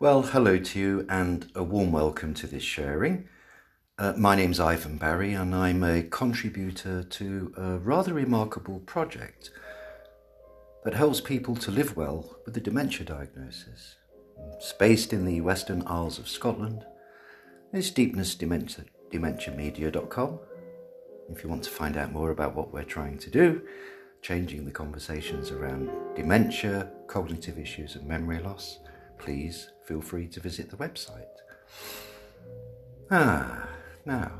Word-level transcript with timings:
Well, 0.00 0.22
hello 0.22 0.60
to 0.60 0.78
you 0.78 1.04
and 1.08 1.50
a 1.56 1.64
warm 1.64 1.90
welcome 1.90 2.32
to 2.34 2.46
this 2.46 2.62
sharing. 2.62 3.28
Uh, 3.98 4.12
my 4.16 4.36
name's 4.36 4.60
Ivan 4.60 4.96
Barry 4.96 5.34
and 5.34 5.52
I'm 5.52 5.82
a 5.82 6.04
contributor 6.04 7.02
to 7.02 7.52
a 7.56 7.78
rather 7.78 8.14
remarkable 8.14 8.78
project 8.78 9.50
that 10.84 10.94
helps 10.94 11.20
people 11.20 11.56
to 11.56 11.72
live 11.72 11.96
well 11.96 12.38
with 12.46 12.56
a 12.56 12.60
dementia 12.60 13.06
diagnosis. 13.06 13.96
It's 14.54 14.72
based 14.72 15.12
in 15.12 15.24
the 15.24 15.40
Western 15.40 15.82
Isles 15.84 16.20
of 16.20 16.28
Scotland. 16.28 16.86
It's 17.72 17.90
deepnessdementiamedia.com. 17.90 20.38
If 21.28 21.42
you 21.42 21.50
want 21.50 21.64
to 21.64 21.70
find 21.70 21.96
out 21.96 22.12
more 22.12 22.30
about 22.30 22.54
what 22.54 22.72
we're 22.72 22.84
trying 22.84 23.18
to 23.18 23.30
do, 23.30 23.62
changing 24.22 24.64
the 24.64 24.70
conversations 24.70 25.50
around 25.50 25.90
dementia, 26.14 26.92
cognitive 27.08 27.58
issues, 27.58 27.96
and 27.96 28.06
memory 28.06 28.38
loss, 28.38 28.78
please 29.18 29.70
feel 29.88 30.00
free 30.02 30.26
to 30.28 30.38
visit 30.38 30.68
the 30.68 30.76
website. 30.76 31.24
Ah, 33.10 33.66
now, 34.04 34.30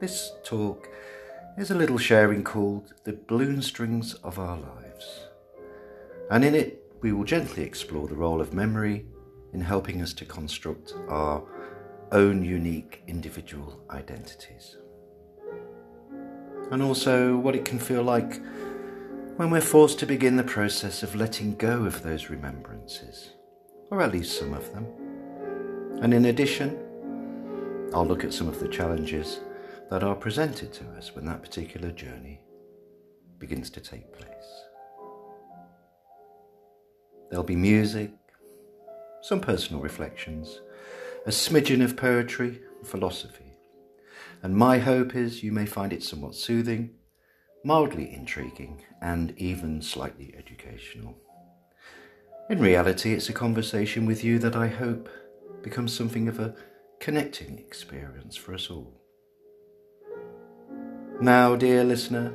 this 0.00 0.32
talk 0.42 0.88
is 1.56 1.70
a 1.70 1.76
little 1.76 1.96
sharing 1.96 2.42
called 2.42 2.92
The 3.04 3.12
Balloon 3.12 3.62
Strings 3.62 4.14
of 4.24 4.40
Our 4.40 4.58
Lives. 4.58 5.28
And 6.28 6.44
in 6.44 6.56
it, 6.56 6.82
we 7.02 7.12
will 7.12 7.22
gently 7.22 7.62
explore 7.62 8.08
the 8.08 8.16
role 8.16 8.40
of 8.40 8.52
memory 8.52 9.06
in 9.52 9.60
helping 9.60 10.02
us 10.02 10.12
to 10.14 10.24
construct 10.24 10.92
our 11.08 11.44
own 12.10 12.44
unique 12.44 13.04
individual 13.06 13.80
identities. 13.90 14.76
And 16.72 16.82
also 16.82 17.36
what 17.36 17.54
it 17.54 17.64
can 17.64 17.78
feel 17.78 18.02
like 18.02 18.42
when 19.36 19.50
we're 19.50 19.60
forced 19.60 20.00
to 20.00 20.06
begin 20.06 20.34
the 20.34 20.42
process 20.42 21.04
of 21.04 21.14
letting 21.14 21.54
go 21.54 21.84
of 21.84 22.02
those 22.02 22.28
remembrances 22.28 23.35
or 23.90 24.00
at 24.02 24.12
least 24.12 24.38
some 24.38 24.52
of 24.52 24.72
them. 24.72 24.86
And 26.02 26.12
in 26.12 26.26
addition, 26.26 26.78
I'll 27.94 28.06
look 28.06 28.24
at 28.24 28.34
some 28.34 28.48
of 28.48 28.60
the 28.60 28.68
challenges 28.68 29.40
that 29.90 30.02
are 30.02 30.14
presented 30.14 30.72
to 30.74 30.84
us 30.90 31.14
when 31.14 31.24
that 31.26 31.42
particular 31.42 31.90
journey 31.90 32.40
begins 33.38 33.70
to 33.70 33.80
take 33.80 34.12
place. 34.12 34.28
There'll 37.30 37.44
be 37.44 37.56
music, 37.56 38.12
some 39.22 39.40
personal 39.40 39.82
reflections, 39.82 40.60
a 41.26 41.30
smidgen 41.30 41.82
of 41.82 41.96
poetry 41.96 42.60
and 42.78 42.86
philosophy. 42.86 43.56
And 44.42 44.56
my 44.56 44.78
hope 44.78 45.16
is 45.16 45.42
you 45.42 45.52
may 45.52 45.66
find 45.66 45.92
it 45.92 46.02
somewhat 46.02 46.34
soothing, 46.34 46.90
mildly 47.64 48.12
intriguing, 48.12 48.82
and 49.02 49.34
even 49.36 49.82
slightly 49.82 50.34
educational. 50.36 51.16
In 52.48 52.60
reality, 52.60 53.12
it's 53.12 53.28
a 53.28 53.32
conversation 53.32 54.06
with 54.06 54.22
you 54.22 54.38
that 54.38 54.54
I 54.54 54.68
hope 54.68 55.08
becomes 55.62 55.92
something 55.92 56.28
of 56.28 56.38
a 56.38 56.54
connecting 57.00 57.58
experience 57.58 58.36
for 58.36 58.54
us 58.54 58.70
all. 58.70 59.00
Now, 61.20 61.56
dear 61.56 61.82
listener, 61.82 62.32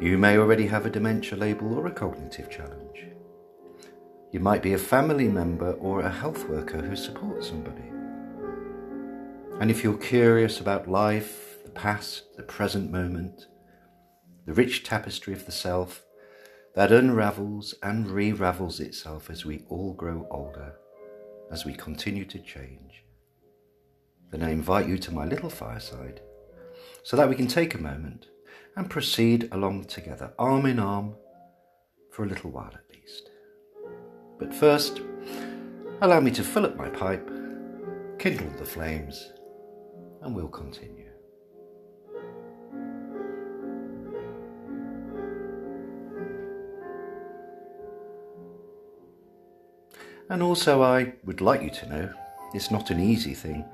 you 0.00 0.18
may 0.18 0.36
already 0.36 0.66
have 0.66 0.86
a 0.86 0.90
dementia 0.90 1.38
label 1.38 1.78
or 1.78 1.86
a 1.86 1.92
cognitive 1.92 2.50
challenge. 2.50 3.06
You 4.32 4.40
might 4.40 4.60
be 4.60 4.72
a 4.72 4.78
family 4.78 5.28
member 5.28 5.74
or 5.74 6.00
a 6.00 6.10
health 6.10 6.48
worker 6.48 6.82
who 6.82 6.96
supports 6.96 7.46
somebody. 7.46 7.88
And 9.60 9.70
if 9.70 9.84
you're 9.84 9.98
curious 9.98 10.58
about 10.60 10.90
life, 10.90 11.62
the 11.62 11.70
past, 11.70 12.36
the 12.36 12.42
present 12.42 12.90
moment, 12.90 13.46
the 14.46 14.52
rich 14.52 14.82
tapestry 14.82 15.32
of 15.32 15.46
the 15.46 15.52
self, 15.52 16.05
that 16.76 16.92
unravels 16.92 17.74
and 17.82 18.06
re 18.10 18.32
ravels 18.32 18.80
itself 18.80 19.30
as 19.30 19.46
we 19.46 19.64
all 19.70 19.94
grow 19.94 20.26
older, 20.30 20.74
as 21.50 21.64
we 21.64 21.72
continue 21.72 22.26
to 22.26 22.38
change, 22.38 23.02
then 24.30 24.42
I 24.42 24.50
invite 24.50 24.86
you 24.86 24.98
to 24.98 25.14
my 25.14 25.24
little 25.24 25.48
fireside 25.48 26.20
so 27.02 27.16
that 27.16 27.30
we 27.30 27.34
can 27.34 27.46
take 27.46 27.74
a 27.74 27.78
moment 27.78 28.26
and 28.76 28.90
proceed 28.90 29.48
along 29.52 29.84
together, 29.84 30.34
arm 30.38 30.66
in 30.66 30.78
arm, 30.78 31.14
for 32.12 32.24
a 32.24 32.28
little 32.28 32.50
while 32.50 32.72
at 32.74 32.94
least. 32.94 33.30
But 34.38 34.52
first, 34.52 35.00
allow 36.02 36.20
me 36.20 36.30
to 36.32 36.44
fill 36.44 36.66
up 36.66 36.76
my 36.76 36.90
pipe, 36.90 37.26
kindle 38.18 38.50
the 38.58 38.66
flames, 38.66 39.32
and 40.20 40.36
we'll 40.36 40.48
continue. 40.48 41.05
And 50.28 50.42
also, 50.42 50.82
I 50.82 51.12
would 51.24 51.40
like 51.40 51.62
you 51.62 51.70
to 51.70 51.88
know 51.88 52.12
it's 52.52 52.70
not 52.70 52.90
an 52.90 52.98
easy 52.98 53.34
thing 53.34 53.64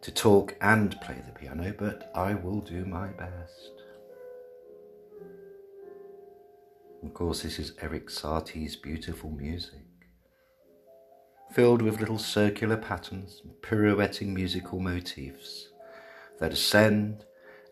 to 0.00 0.10
talk 0.10 0.54
and 0.60 0.98
play 1.00 1.20
the 1.26 1.38
piano, 1.38 1.74
but 1.76 2.10
I 2.14 2.34
will 2.34 2.60
do 2.60 2.84
my 2.84 3.08
best. 3.08 3.72
Of 7.02 7.14
course, 7.14 7.42
this 7.42 7.58
is 7.58 7.74
Erik 7.82 8.08
Satie's 8.08 8.74
beautiful 8.74 9.30
music, 9.30 9.84
filled 11.52 11.82
with 11.82 12.00
little 12.00 12.18
circular 12.18 12.76
patterns, 12.76 13.42
pirouetting 13.62 14.34
musical 14.34 14.80
motifs 14.80 15.68
that 16.40 16.52
ascend 16.52 17.24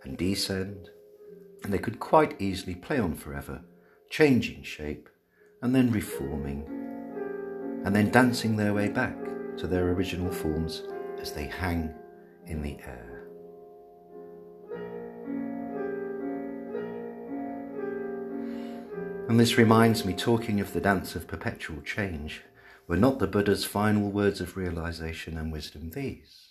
and 0.05 0.17
descend, 0.17 0.91
and 1.65 1.73
they 1.73 1.79
could 1.79 1.99
quite 1.99 2.41
easily 2.41 2.75
play 2.75 2.99
on 2.99 3.15
forever, 3.15 3.63
changing 4.11 4.63
shape 4.63 5.09
and 5.63 5.75
then 5.75 5.91
reforming 5.91 6.86
and 7.85 7.95
then 7.95 8.11
dancing 8.11 8.57
their 8.57 8.75
way 8.75 8.89
back 8.89 9.17
to 9.59 9.67
their 9.67 9.89
original 9.91 10.33
forms 10.33 10.83
as 11.21 11.33
they 11.33 11.47
hang 11.47 11.95
in 12.47 12.63
the 12.63 12.79
air. 12.81 13.17
And 19.29 19.41
this 19.41 19.59
reminds 19.59 20.05
me, 20.05 20.15
talking 20.15 20.61
of 20.61 20.73
the 20.73 20.81
dance 20.81 21.17
of 21.17 21.27
perpetual 21.27 21.83
change, 21.83 22.43
were 22.87 22.97
not 22.97 23.19
the 23.19 23.27
Buddha's 23.27 23.65
final 23.65 24.11
words 24.11 24.41
of 24.41 24.57
realization 24.57 25.37
and 25.37 25.53
wisdom 25.53 25.91
these? 25.91 26.47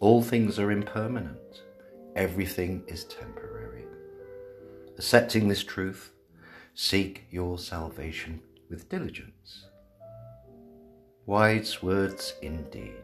All 0.00 0.22
things 0.22 0.58
are 0.58 0.70
impermanent, 0.70 1.62
everything 2.16 2.82
is 2.86 3.04
temporary. 3.04 3.84
Accepting 4.96 5.48
this 5.48 5.62
truth, 5.62 6.12
Seek 6.80 7.26
your 7.32 7.58
salvation 7.58 8.40
with 8.70 8.88
diligence. 8.88 9.66
Wise 11.26 11.82
words 11.82 12.34
indeed. 12.40 13.02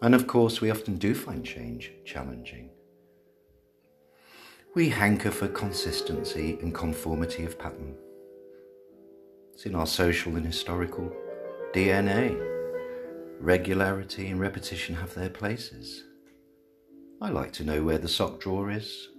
And 0.00 0.14
of 0.14 0.26
course, 0.26 0.62
we 0.62 0.70
often 0.70 0.96
do 0.96 1.14
find 1.14 1.44
change 1.44 1.92
challenging. 2.06 2.70
We 4.74 4.88
hanker 4.88 5.30
for 5.30 5.48
consistency 5.48 6.58
and 6.62 6.74
conformity 6.74 7.44
of 7.44 7.58
pattern. 7.58 7.94
It's 9.52 9.66
in 9.66 9.74
our 9.74 9.86
social 9.86 10.34
and 10.36 10.46
historical 10.46 11.12
DNA. 11.74 12.40
Regularity 13.38 14.28
and 14.28 14.40
repetition 14.40 14.94
have 14.94 15.12
their 15.12 15.28
places. 15.28 16.04
I 17.20 17.28
like 17.28 17.52
to 17.52 17.64
know 17.64 17.84
where 17.84 17.98
the 17.98 18.08
sock 18.08 18.40
drawer 18.40 18.70
is, 18.70 19.10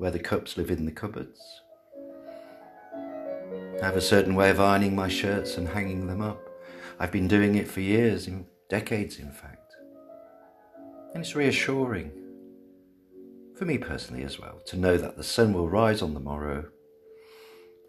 where 0.00 0.10
the 0.10 0.18
cups 0.18 0.56
live 0.56 0.70
in 0.70 0.86
the 0.86 0.90
cupboards. 0.90 1.60
I 2.94 3.84
have 3.84 3.96
a 3.96 4.00
certain 4.00 4.34
way 4.34 4.48
of 4.48 4.58
ironing 4.58 4.96
my 4.96 5.08
shirts 5.08 5.58
and 5.58 5.68
hanging 5.68 6.06
them 6.06 6.22
up. 6.22 6.40
I've 6.98 7.12
been 7.12 7.28
doing 7.28 7.54
it 7.56 7.68
for 7.68 7.82
years, 7.82 8.26
in 8.26 8.46
decades 8.70 9.18
in 9.18 9.30
fact. 9.30 9.74
And 11.12 11.22
it's 11.22 11.36
reassuring, 11.36 12.12
for 13.54 13.66
me 13.66 13.76
personally 13.76 14.22
as 14.22 14.40
well, 14.40 14.62
to 14.68 14.78
know 14.78 14.96
that 14.96 15.18
the 15.18 15.22
sun 15.22 15.52
will 15.52 15.68
rise 15.68 16.00
on 16.00 16.14
the 16.14 16.20
morrow 16.20 16.64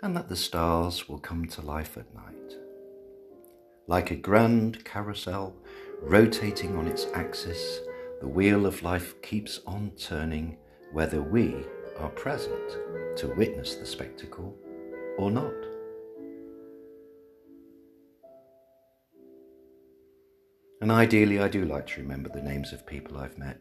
and 0.04 0.14
that 0.18 0.28
the 0.28 0.36
stars 0.36 1.08
will 1.08 1.20
come 1.20 1.46
to 1.46 1.62
life 1.62 1.98
at 1.98 2.14
night. 2.14 2.58
Like 3.88 4.12
a 4.12 4.18
grand 4.18 4.84
carousel 4.84 5.56
rotating 6.02 6.76
on 6.76 6.88
its 6.88 7.08
axis, 7.14 7.80
the 8.20 8.28
wheel 8.28 8.66
of 8.66 8.84
life 8.84 9.22
keeps 9.22 9.62
on 9.66 9.92
turning 9.92 10.58
whether 10.92 11.22
we 11.22 11.56
are 12.02 12.10
present 12.10 12.78
to 13.18 13.34
witness 13.38 13.76
the 13.76 13.86
spectacle 13.86 14.56
or 15.18 15.32
not. 15.32 15.54
And 20.82 20.92
ideally, 20.92 21.40
I 21.40 21.48
do 21.48 21.64
like 21.64 21.88
to 21.88 22.02
remember 22.02 22.30
the 22.30 22.42
names 22.42 22.74
of 22.74 22.88
people 22.88 23.18
I've 23.18 23.38
met. 23.38 23.60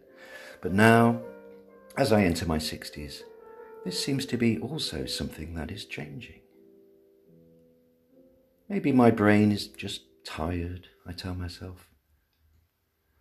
But 0.63 0.73
now, 0.73 1.21
as 1.97 2.13
I 2.13 2.25
enter 2.25 2.47
my 2.47 2.59
60s, 2.59 3.23
this 3.85 4.03
seems 4.03 4.25
to 4.27 4.39
be 4.39 4.59
also 4.59 5.05
something 5.05 5.55
that 5.55 5.71
is 5.71 5.85
changing. 5.85 6.41
Maybe 8.69 8.93
my 8.93 9.11
brain 9.11 9.53
is 9.53 9.69
just 9.69 10.03
tired, 10.25 10.87
I 11.07 11.13
tell 11.13 11.35
myself. 11.35 11.89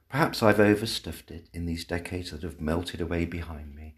Perhaps 0.09 0.41
I've 0.41 0.59
overstuffed 0.59 1.29
it 1.29 1.49
in 1.53 1.65
these 1.65 1.85
decades 1.85 2.31
that 2.31 2.43
have 2.43 2.61
melted 2.61 3.01
away 3.01 3.25
behind 3.25 3.75
me. 3.75 3.95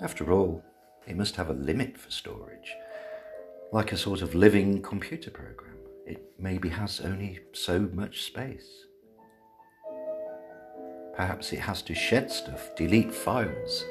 After 0.00 0.32
all, 0.32 0.62
It 1.08 1.16
must 1.16 1.36
have 1.36 1.48
a 1.48 1.54
limit 1.54 1.96
for 1.96 2.10
storage, 2.10 2.76
like 3.72 3.92
a 3.92 3.96
sort 3.96 4.20
of 4.20 4.34
living 4.34 4.82
computer 4.82 5.30
program. 5.30 5.78
It 6.06 6.22
maybe 6.38 6.68
has 6.68 7.00
only 7.00 7.40
so 7.54 7.78
much 7.94 8.24
space. 8.24 8.84
Perhaps 11.16 11.54
it 11.54 11.60
has 11.60 11.80
to 11.82 11.94
shed 11.94 12.30
stuff, 12.30 12.76
delete 12.76 13.14
files, 13.14 13.86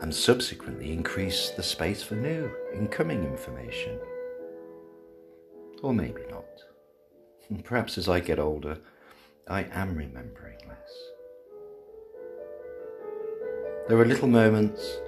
and 0.00 0.14
subsequently 0.14 0.92
increase 0.92 1.50
the 1.50 1.62
space 1.64 2.04
for 2.04 2.14
new, 2.14 2.48
incoming 2.72 3.24
information. 3.24 3.98
Or 5.82 5.92
maybe 5.92 6.22
not. 6.30 6.44
Perhaps 7.64 7.98
as 7.98 8.08
I 8.08 8.20
get 8.20 8.38
older, 8.38 8.78
I 9.48 9.64
am 9.72 9.96
remembering 9.96 10.58
less. 10.68 10.92
There 13.88 13.98
are 13.98 14.06
little 14.06 14.28
moments 14.28 14.98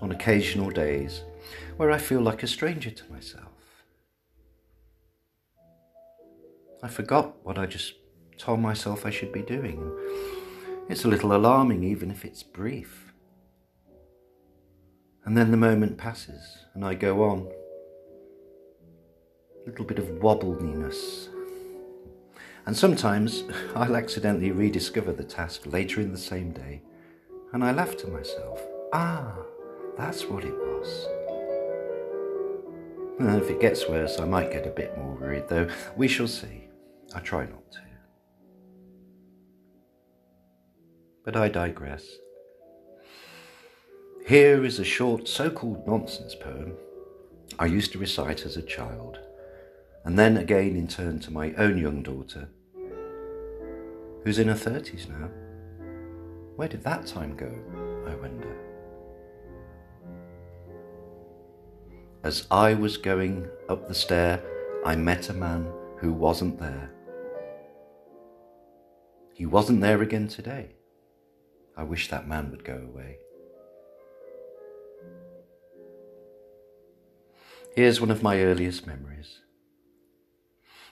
on 0.00 0.12
occasional 0.12 0.70
days 0.70 1.22
where 1.76 1.90
I 1.90 1.98
feel 1.98 2.20
like 2.20 2.42
a 2.42 2.46
stranger 2.46 2.90
to 2.90 3.12
myself. 3.12 3.44
I 6.82 6.88
forgot 6.88 7.34
what 7.44 7.58
I 7.58 7.66
just 7.66 7.94
told 8.36 8.60
myself 8.60 9.04
I 9.04 9.10
should 9.10 9.32
be 9.32 9.42
doing. 9.42 9.92
It's 10.88 11.04
a 11.04 11.08
little 11.08 11.34
alarming, 11.34 11.82
even 11.82 12.10
if 12.10 12.24
it's 12.24 12.42
brief. 12.42 13.12
And 15.24 15.36
then 15.36 15.50
the 15.50 15.56
moment 15.56 15.98
passes 15.98 16.64
and 16.74 16.84
I 16.84 16.94
go 16.94 17.24
on. 17.24 17.50
A 19.62 19.70
little 19.70 19.84
bit 19.84 19.98
of 19.98 20.06
wobbliness. 20.22 21.28
And 22.64 22.76
sometimes 22.76 23.44
I'll 23.74 23.96
accidentally 23.96 24.52
rediscover 24.52 25.12
the 25.12 25.24
task 25.24 25.66
later 25.66 26.00
in 26.00 26.12
the 26.12 26.18
same 26.18 26.52
day 26.52 26.82
and 27.52 27.64
I 27.64 27.72
laugh 27.72 27.96
to 27.98 28.08
myself. 28.08 28.60
Ah, 28.92 29.34
that's 29.98 30.24
what 30.24 30.44
it 30.44 30.54
was. 30.54 31.08
And 33.18 33.42
if 33.42 33.50
it 33.50 33.60
gets 33.60 33.88
worse, 33.88 34.20
I 34.20 34.24
might 34.24 34.52
get 34.52 34.66
a 34.66 34.70
bit 34.70 34.96
more 34.96 35.16
worried, 35.16 35.48
though 35.48 35.68
we 35.96 36.06
shall 36.06 36.28
see. 36.28 36.68
I 37.14 37.20
try 37.20 37.44
not 37.44 37.72
to. 37.72 37.80
But 41.24 41.36
I 41.36 41.48
digress. 41.48 42.06
Here 44.26 44.64
is 44.64 44.78
a 44.78 44.84
short 44.84 45.26
so 45.26 45.50
called 45.50 45.86
nonsense 45.86 46.34
poem 46.34 46.74
I 47.58 47.66
used 47.66 47.92
to 47.92 47.98
recite 47.98 48.46
as 48.46 48.56
a 48.56 48.62
child, 48.62 49.18
and 50.04 50.18
then 50.18 50.36
again 50.36 50.76
in 50.76 50.86
turn 50.86 51.18
to 51.20 51.32
my 51.32 51.52
own 51.54 51.76
young 51.76 52.02
daughter, 52.02 52.48
who's 54.22 54.38
in 54.38 54.48
her 54.48 54.54
30s 54.54 55.08
now. 55.08 55.28
Where 56.56 56.68
did 56.68 56.84
that 56.84 57.06
time 57.06 57.36
go, 57.36 57.50
I 58.06 58.14
wonder? 58.14 58.47
As 62.24 62.48
I 62.50 62.74
was 62.74 62.96
going 62.96 63.48
up 63.68 63.86
the 63.86 63.94
stair, 63.94 64.42
I 64.84 64.96
met 64.96 65.28
a 65.28 65.32
man 65.34 65.70
who 65.98 66.12
wasn't 66.12 66.58
there. 66.58 66.90
He 69.34 69.46
wasn't 69.46 69.80
there 69.80 70.02
again 70.02 70.26
today. 70.26 70.70
I 71.76 71.84
wish 71.84 72.08
that 72.08 72.26
man 72.26 72.50
would 72.50 72.64
go 72.64 72.74
away. 72.74 73.18
Here's 77.76 78.00
one 78.00 78.10
of 78.10 78.24
my 78.24 78.40
earliest 78.42 78.84
memories. 78.84 79.38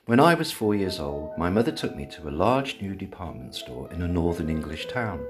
When 0.05 0.20
I 0.20 0.34
was 0.34 0.52
four 0.52 0.76
years 0.76 1.00
old, 1.00 1.37
my 1.37 1.50
mother 1.50 1.73
took 1.73 1.96
me 1.96 2.06
to 2.12 2.28
a 2.28 2.31
large 2.31 2.81
new 2.81 2.94
department 2.94 3.56
store 3.56 3.93
in 3.93 4.00
a 4.00 4.06
northern 4.06 4.49
English 4.49 4.87
town. 4.87 5.26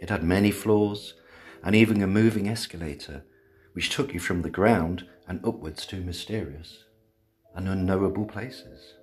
It 0.00 0.10
had 0.10 0.24
many 0.24 0.50
floors 0.50 1.14
and 1.62 1.76
even 1.76 2.02
a 2.02 2.08
moving 2.08 2.48
escalator 2.48 3.22
which 3.74 3.90
took 3.90 4.14
you 4.14 4.20
from 4.20 4.42
the 4.42 4.50
ground 4.50 5.04
and 5.28 5.44
upwards 5.44 5.84
to 5.84 5.96
mysterious 5.96 6.84
and 7.54 7.68
unknowable 7.68 8.24
places. 8.24 8.94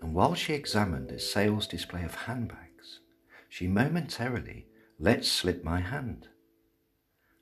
And 0.00 0.14
while 0.14 0.34
she 0.34 0.54
examined 0.54 1.10
a 1.10 1.18
sales 1.18 1.66
display 1.66 2.04
of 2.04 2.14
handbags, 2.14 3.00
she 3.48 3.66
momentarily 3.66 4.66
let 4.98 5.24
slip 5.24 5.64
my 5.64 5.80
hand. 5.80 6.28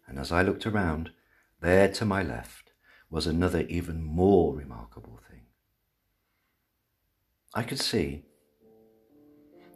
And 0.06 0.18
as 0.18 0.32
I 0.32 0.42
looked 0.42 0.66
around, 0.66 1.10
there 1.60 1.88
to 1.92 2.04
my 2.04 2.22
left 2.22 2.72
was 3.10 3.26
another 3.26 3.60
even 3.68 4.02
more 4.02 4.56
remarkable 4.56 5.20
thing. 5.28 5.42
I 7.54 7.62
could 7.62 7.80
see 7.80 8.24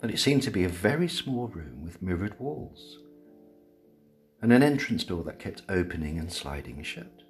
that 0.00 0.10
it 0.10 0.18
seemed 0.18 0.42
to 0.44 0.50
be 0.50 0.64
a 0.64 0.70
very 0.70 1.08
small 1.08 1.48
room 1.48 1.82
with 1.84 2.00
mirrored 2.00 2.38
walls 2.40 2.98
and 4.42 4.52
an 4.52 4.62
entrance 4.62 5.04
door 5.04 5.24
that 5.24 5.38
kept 5.38 5.62
opening 5.68 6.18
and 6.18 6.32
sliding 6.32 6.82
shut. 6.82 7.22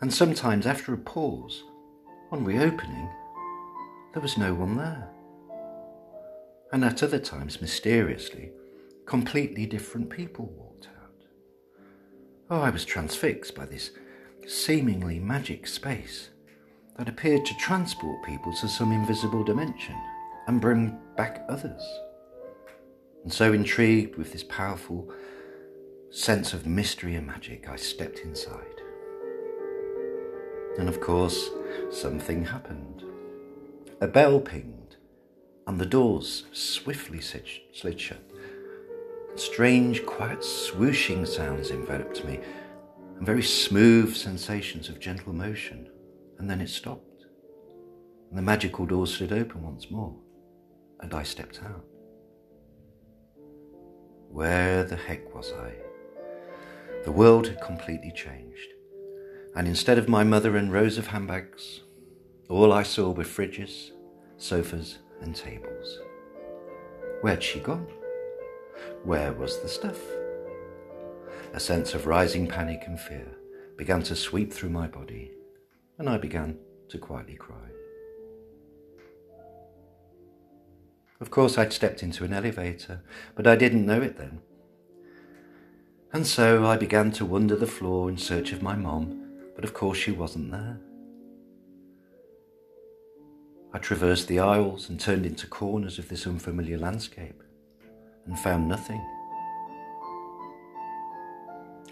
And 0.00 0.12
sometimes, 0.12 0.66
after 0.66 0.94
a 0.94 0.98
pause, 0.98 1.62
on 2.30 2.44
reopening, 2.44 3.10
there 4.12 4.22
was 4.22 4.38
no 4.38 4.54
one 4.54 4.76
there. 4.76 5.10
And 6.72 6.84
at 6.84 7.02
other 7.02 7.18
times, 7.18 7.60
mysteriously, 7.60 8.52
completely 9.06 9.66
different 9.66 10.08
people 10.08 10.46
walked 10.56 10.88
out. 11.02 11.24
Oh, 12.48 12.60
I 12.60 12.70
was 12.70 12.84
transfixed 12.84 13.54
by 13.54 13.66
this 13.66 13.90
seemingly 14.46 15.18
magic 15.18 15.66
space 15.66 16.30
that 16.96 17.08
appeared 17.08 17.44
to 17.46 17.54
transport 17.56 18.24
people 18.24 18.54
to 18.54 18.68
some 18.68 18.92
invisible 18.92 19.44
dimension 19.44 19.96
and 20.46 20.60
bring 20.60 20.98
back 21.16 21.44
others. 21.48 21.82
And 23.22 23.32
so 23.32 23.52
intrigued 23.52 24.16
with 24.16 24.32
this 24.32 24.44
powerful 24.44 25.12
sense 26.10 26.52
of 26.52 26.66
mystery 26.66 27.14
and 27.14 27.26
magic, 27.26 27.68
I 27.68 27.76
stepped 27.76 28.20
inside. 28.20 28.80
And 30.78 30.88
of 30.88 31.00
course, 31.00 31.50
something 31.90 32.44
happened. 32.44 33.04
A 34.00 34.06
bell 34.06 34.40
pinged, 34.40 34.96
and 35.66 35.78
the 35.78 35.86
doors 35.86 36.44
swiftly 36.52 37.20
slid 37.20 38.00
shut. 38.00 38.22
Strange, 39.36 40.04
quiet, 40.06 40.40
swooshing 40.40 41.26
sounds 41.26 41.70
enveloped 41.70 42.24
me, 42.24 42.40
and 43.16 43.26
very 43.26 43.42
smooth 43.42 44.16
sensations 44.16 44.88
of 44.88 44.98
gentle 44.98 45.32
motion. 45.32 45.88
And 46.38 46.48
then 46.48 46.62
it 46.62 46.70
stopped, 46.70 47.26
and 48.30 48.38
the 48.38 48.42
magical 48.42 48.86
door 48.86 49.06
slid 49.06 49.32
open 49.32 49.62
once 49.62 49.90
more, 49.90 50.16
and 51.00 51.12
I 51.12 51.22
stepped 51.22 51.60
out. 51.62 51.84
Where 54.32 54.84
the 54.84 54.96
heck 54.96 55.34
was 55.34 55.52
I? 55.52 55.72
The 57.04 57.10
world 57.10 57.48
had 57.48 57.60
completely 57.60 58.12
changed, 58.12 58.68
and 59.56 59.66
instead 59.66 59.98
of 59.98 60.08
my 60.08 60.22
mother 60.22 60.56
and 60.56 60.72
rows 60.72 60.98
of 60.98 61.08
handbags, 61.08 61.80
all 62.48 62.72
I 62.72 62.84
saw 62.84 63.10
were 63.10 63.24
fridges, 63.24 63.90
sofas, 64.36 64.98
and 65.20 65.34
tables. 65.34 65.98
Where'd 67.22 67.42
she 67.42 67.58
gone? 67.58 67.88
Where 69.02 69.32
was 69.32 69.60
the 69.60 69.68
stuff? 69.68 70.00
A 71.52 71.58
sense 71.58 71.94
of 71.94 72.06
rising 72.06 72.46
panic 72.46 72.84
and 72.86 73.00
fear 73.00 73.26
began 73.76 74.02
to 74.04 74.14
sweep 74.14 74.52
through 74.52 74.70
my 74.70 74.86
body, 74.86 75.32
and 75.98 76.08
I 76.08 76.18
began 76.18 76.56
to 76.90 76.98
quietly 76.98 77.34
cry. 77.34 77.56
Of 81.20 81.30
course, 81.30 81.58
I'd 81.58 81.72
stepped 81.72 82.02
into 82.02 82.24
an 82.24 82.32
elevator, 82.32 83.02
but 83.34 83.46
I 83.46 83.54
didn't 83.54 83.86
know 83.86 84.00
it 84.00 84.16
then. 84.16 84.40
And 86.12 86.26
so 86.26 86.66
I 86.66 86.76
began 86.76 87.12
to 87.12 87.26
wander 87.26 87.56
the 87.56 87.66
floor 87.66 88.08
in 88.08 88.16
search 88.16 88.52
of 88.52 88.62
my 88.62 88.74
mom, 88.74 89.28
but 89.54 89.64
of 89.64 89.74
course 89.74 89.98
she 89.98 90.10
wasn't 90.10 90.50
there. 90.50 90.80
I 93.72 93.78
traversed 93.78 94.26
the 94.26 94.40
aisles 94.40 94.88
and 94.88 94.98
turned 94.98 95.24
into 95.24 95.46
corners 95.46 95.98
of 95.98 96.08
this 96.08 96.26
unfamiliar 96.26 96.78
landscape 96.78 97.42
and 98.26 98.36
found 98.38 98.66
nothing. 98.66 99.00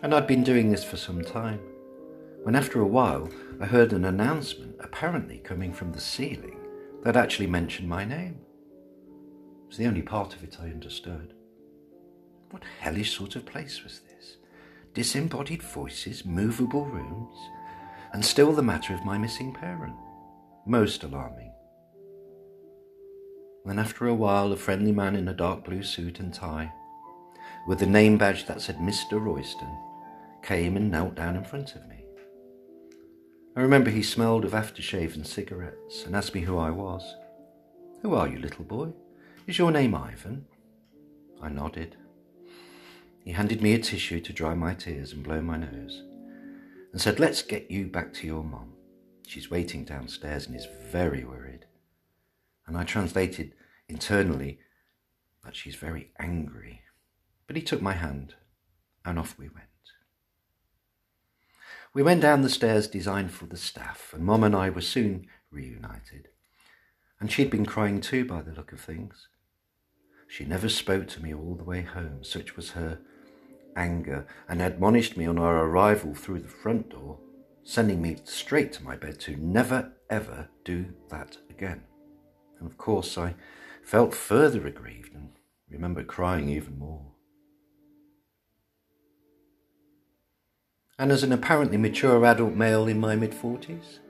And 0.02 0.14
I'd 0.14 0.26
been 0.26 0.42
doing 0.42 0.70
this 0.70 0.84
for 0.84 0.96
some 0.96 1.22
time, 1.22 1.60
when 2.42 2.56
after 2.56 2.80
a 2.80 2.86
while 2.86 3.28
I 3.60 3.66
heard 3.66 3.92
an 3.92 4.04
announcement, 4.04 4.76
apparently 4.80 5.38
coming 5.38 5.72
from 5.72 5.92
the 5.92 6.00
ceiling, 6.00 6.58
that 7.04 7.16
actually 7.16 7.46
mentioned 7.46 7.88
my 7.88 8.04
name. 8.04 8.40
It 9.68 9.72
was 9.72 9.76
the 9.76 9.86
only 9.86 10.00
part 10.00 10.34
of 10.34 10.42
it 10.42 10.56
I 10.58 10.70
understood. 10.70 11.34
What 12.48 12.64
hellish 12.80 13.14
sort 13.14 13.36
of 13.36 13.44
place 13.44 13.84
was 13.84 14.00
this? 14.00 14.38
Disembodied 14.94 15.62
voices, 15.62 16.24
movable 16.24 16.86
rooms, 16.86 17.36
and 18.14 18.24
still 18.24 18.54
the 18.54 18.62
matter 18.62 18.94
of 18.94 19.04
my 19.04 19.18
missing 19.18 19.52
parent. 19.52 19.94
Most 20.66 21.04
alarming. 21.04 21.52
Then, 23.66 23.78
after 23.78 24.06
a 24.06 24.14
while, 24.14 24.54
a 24.54 24.56
friendly 24.56 24.90
man 24.90 25.14
in 25.14 25.28
a 25.28 25.34
dark 25.34 25.66
blue 25.66 25.82
suit 25.82 26.18
and 26.18 26.32
tie, 26.32 26.72
with 27.66 27.82
a 27.82 27.86
name 27.86 28.16
badge 28.16 28.46
that 28.46 28.62
said 28.62 28.78
Mr. 28.78 29.22
Royston, 29.22 29.68
came 30.42 30.78
and 30.78 30.90
knelt 30.90 31.14
down 31.14 31.36
in 31.36 31.44
front 31.44 31.74
of 31.74 31.86
me. 31.88 32.06
I 33.54 33.60
remember 33.60 33.90
he 33.90 34.02
smelled 34.02 34.46
of 34.46 34.52
aftershave 34.52 35.14
and 35.14 35.26
cigarettes 35.26 36.06
and 36.06 36.16
asked 36.16 36.34
me 36.34 36.40
who 36.40 36.56
I 36.56 36.70
was. 36.70 37.02
Who 38.00 38.14
are 38.14 38.26
you, 38.26 38.38
little 38.38 38.64
boy? 38.64 38.94
Is 39.48 39.56
your 39.56 39.70
name 39.70 39.94
Ivan? 39.94 40.44
I 41.40 41.48
nodded. 41.48 41.96
He 43.24 43.32
handed 43.32 43.62
me 43.62 43.72
a 43.72 43.78
tissue 43.78 44.20
to 44.20 44.32
dry 44.34 44.52
my 44.52 44.74
tears 44.74 45.14
and 45.14 45.24
blow 45.24 45.40
my 45.40 45.56
nose 45.56 46.02
and 46.92 47.00
said, 47.00 47.18
Let's 47.18 47.40
get 47.40 47.70
you 47.70 47.86
back 47.86 48.12
to 48.14 48.26
your 48.26 48.44
mom. 48.44 48.74
She's 49.26 49.50
waiting 49.50 49.86
downstairs 49.86 50.46
and 50.46 50.54
is 50.54 50.68
very 50.90 51.24
worried. 51.24 51.64
And 52.66 52.76
I 52.76 52.84
translated 52.84 53.54
internally 53.88 54.58
that 55.42 55.56
she's 55.56 55.76
very 55.76 56.12
angry. 56.18 56.82
But 57.46 57.56
he 57.56 57.62
took 57.62 57.80
my 57.80 57.94
hand 57.94 58.34
and 59.06 59.18
off 59.18 59.38
we 59.38 59.48
went. 59.48 59.64
We 61.94 62.02
went 62.02 62.20
down 62.20 62.42
the 62.42 62.50
stairs 62.50 62.86
designed 62.86 63.32
for 63.32 63.46
the 63.46 63.56
staff, 63.56 64.12
and 64.14 64.26
Mom 64.26 64.44
and 64.44 64.54
I 64.54 64.68
were 64.68 64.82
soon 64.82 65.26
reunited. 65.50 66.28
And 67.18 67.32
she'd 67.32 67.48
been 67.48 67.64
crying 67.64 68.02
too 68.02 68.26
by 68.26 68.42
the 68.42 68.52
look 68.52 68.72
of 68.72 68.80
things. 68.80 69.28
She 70.28 70.44
never 70.44 70.68
spoke 70.68 71.08
to 71.08 71.22
me 71.22 71.34
all 71.34 71.54
the 71.54 71.64
way 71.64 71.80
home, 71.80 72.22
such 72.22 72.54
was 72.54 72.70
her 72.70 72.98
anger, 73.74 74.26
and 74.48 74.60
admonished 74.60 75.16
me 75.16 75.26
on 75.26 75.38
our 75.38 75.64
arrival 75.64 76.14
through 76.14 76.40
the 76.40 76.48
front 76.48 76.90
door, 76.90 77.18
sending 77.64 78.02
me 78.02 78.18
straight 78.24 78.72
to 78.74 78.84
my 78.84 78.94
bed 78.94 79.18
to 79.20 79.36
never 79.36 79.92
ever 80.10 80.48
do 80.64 80.94
that 81.08 81.38
again. 81.48 81.82
And 82.58 82.70
of 82.70 82.76
course, 82.76 83.16
I 83.16 83.34
felt 83.82 84.14
further 84.14 84.66
aggrieved 84.66 85.14
and 85.14 85.30
remember 85.70 86.02
crying 86.02 86.50
even 86.50 86.78
more. 86.78 87.06
And 90.98 91.10
as 91.10 91.22
an 91.22 91.32
apparently 91.32 91.78
mature 91.78 92.24
adult 92.26 92.54
male 92.54 92.86
in 92.86 93.00
my 93.00 93.16
mid 93.16 93.32
40s, 93.32 94.00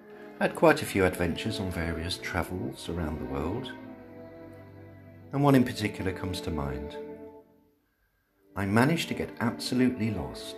I 0.40 0.44
had 0.44 0.56
quite 0.56 0.82
a 0.82 0.86
few 0.86 1.04
adventures 1.04 1.60
on 1.60 1.70
various 1.70 2.18
travels 2.18 2.88
around 2.88 3.20
the 3.20 3.32
world. 3.32 3.72
And 5.32 5.42
one 5.42 5.54
in 5.54 5.64
particular 5.64 6.12
comes 6.12 6.40
to 6.42 6.50
mind. 6.50 6.96
I 8.56 8.66
managed 8.66 9.08
to 9.08 9.14
get 9.14 9.36
absolutely 9.40 10.10
lost 10.10 10.56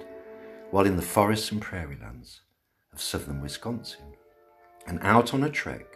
while 0.70 0.86
in 0.86 0.96
the 0.96 1.02
forests 1.02 1.50
and 1.50 1.60
prairie 1.60 1.98
lands 2.00 2.40
of 2.92 3.00
southern 3.00 3.40
Wisconsin. 3.40 4.14
And 4.86 4.98
out 5.02 5.34
on 5.34 5.44
a 5.44 5.50
trek, 5.50 5.86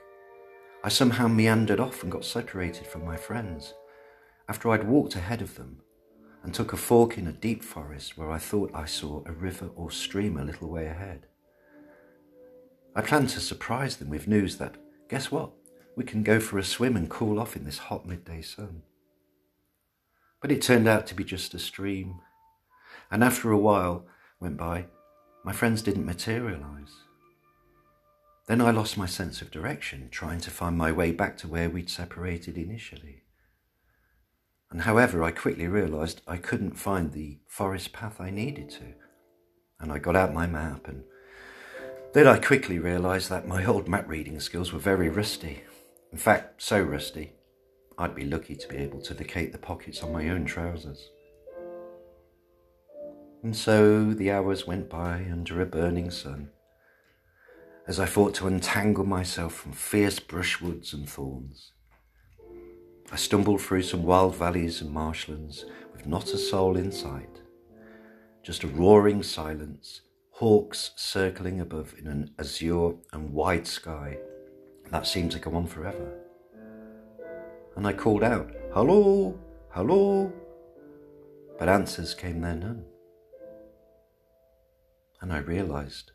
I 0.82 0.88
somehow 0.88 1.28
meandered 1.28 1.80
off 1.80 2.02
and 2.02 2.12
got 2.12 2.24
separated 2.24 2.86
from 2.86 3.04
my 3.04 3.16
friends 3.16 3.74
after 4.48 4.70
I'd 4.70 4.86
walked 4.86 5.16
ahead 5.16 5.40
of 5.40 5.54
them 5.54 5.80
and 6.42 6.52
took 6.52 6.72
a 6.74 6.76
fork 6.76 7.16
in 7.16 7.26
a 7.26 7.32
deep 7.32 7.62
forest 7.62 8.18
where 8.18 8.30
I 8.30 8.38
thought 8.38 8.70
I 8.74 8.84
saw 8.84 9.22
a 9.24 9.32
river 9.32 9.70
or 9.76 9.90
stream 9.90 10.36
a 10.36 10.44
little 10.44 10.68
way 10.68 10.86
ahead. 10.86 11.26
I 12.94 13.00
planned 13.00 13.30
to 13.30 13.40
surprise 13.40 13.96
them 13.96 14.10
with 14.10 14.28
news 14.28 14.58
that, 14.58 14.76
guess 15.08 15.30
what? 15.30 15.52
We 15.96 16.04
can 16.04 16.22
go 16.22 16.40
for 16.40 16.58
a 16.58 16.64
swim 16.64 16.96
and 16.96 17.08
cool 17.08 17.38
off 17.38 17.56
in 17.56 17.64
this 17.64 17.78
hot 17.78 18.06
midday 18.06 18.42
sun. 18.42 18.82
But 20.40 20.50
it 20.50 20.60
turned 20.60 20.88
out 20.88 21.06
to 21.06 21.14
be 21.14 21.24
just 21.24 21.54
a 21.54 21.58
stream, 21.58 22.20
and 23.10 23.22
after 23.22 23.50
a 23.50 23.58
while 23.58 24.06
went 24.40 24.56
by, 24.56 24.86
my 25.44 25.52
friends 25.52 25.82
didn't 25.82 26.06
materialize. 26.06 26.92
Then 28.46 28.60
I 28.60 28.72
lost 28.72 28.98
my 28.98 29.06
sense 29.06 29.40
of 29.40 29.50
direction, 29.50 30.08
trying 30.10 30.40
to 30.40 30.50
find 30.50 30.76
my 30.76 30.92
way 30.92 31.12
back 31.12 31.38
to 31.38 31.48
where 31.48 31.70
we'd 31.70 31.88
separated 31.88 32.58
initially. 32.58 33.22
And 34.70 34.82
however, 34.82 35.22
I 35.22 35.30
quickly 35.30 35.66
realized 35.66 36.20
I 36.26 36.36
couldn't 36.36 36.74
find 36.74 37.12
the 37.12 37.38
forest 37.46 37.92
path 37.92 38.20
I 38.20 38.30
needed 38.30 38.68
to. 38.70 38.94
And 39.80 39.92
I 39.92 39.98
got 39.98 40.16
out 40.16 40.34
my 40.34 40.46
map, 40.46 40.88
and 40.88 41.04
then 42.12 42.26
I 42.26 42.38
quickly 42.38 42.78
realized 42.78 43.30
that 43.30 43.48
my 43.48 43.64
old 43.64 43.88
map 43.88 44.08
reading 44.08 44.40
skills 44.40 44.72
were 44.72 44.78
very 44.78 45.08
rusty. 45.08 45.62
In 46.14 46.20
fact, 46.20 46.62
so 46.62 46.80
rusty, 46.80 47.32
I'd 47.98 48.14
be 48.14 48.24
lucky 48.24 48.54
to 48.54 48.68
be 48.68 48.76
able 48.76 49.00
to 49.00 49.14
locate 49.14 49.50
the 49.50 49.58
pockets 49.58 50.00
on 50.00 50.12
my 50.12 50.28
own 50.28 50.44
trousers. 50.44 51.10
And 53.42 53.56
so 53.56 54.14
the 54.14 54.30
hours 54.30 54.64
went 54.64 54.88
by 54.88 55.26
under 55.28 55.60
a 55.60 55.66
burning 55.66 56.12
sun 56.12 56.50
as 57.88 57.98
I 57.98 58.06
fought 58.06 58.32
to 58.34 58.46
untangle 58.46 59.04
myself 59.04 59.54
from 59.54 59.72
fierce 59.72 60.20
brushwoods 60.20 60.94
and 60.94 61.10
thorns. 61.10 61.72
I 63.10 63.16
stumbled 63.16 63.60
through 63.60 63.82
some 63.82 64.04
wild 64.04 64.36
valleys 64.36 64.80
and 64.82 64.92
marshlands 64.92 65.64
with 65.92 66.06
not 66.06 66.32
a 66.32 66.38
soul 66.38 66.76
in 66.76 66.92
sight, 66.92 67.42
just 68.44 68.62
a 68.62 68.68
roaring 68.68 69.24
silence, 69.24 70.02
hawks 70.30 70.92
circling 70.94 71.60
above 71.60 71.92
in 71.98 72.06
an 72.06 72.30
azure 72.38 72.92
and 73.12 73.32
wide 73.32 73.66
sky 73.66 74.18
that 74.90 75.06
seemed 75.06 75.32
to 75.32 75.38
go 75.38 75.54
on 75.54 75.66
forever. 75.66 76.12
And 77.76 77.86
I 77.86 77.92
called 77.92 78.22
out, 78.22 78.50
Hello, 78.72 79.38
hello, 79.70 80.32
but 81.58 81.68
answers 81.68 82.14
came 82.14 82.40
there 82.40 82.54
none. 82.54 82.84
And 85.20 85.32
I 85.32 85.38
realized 85.38 86.12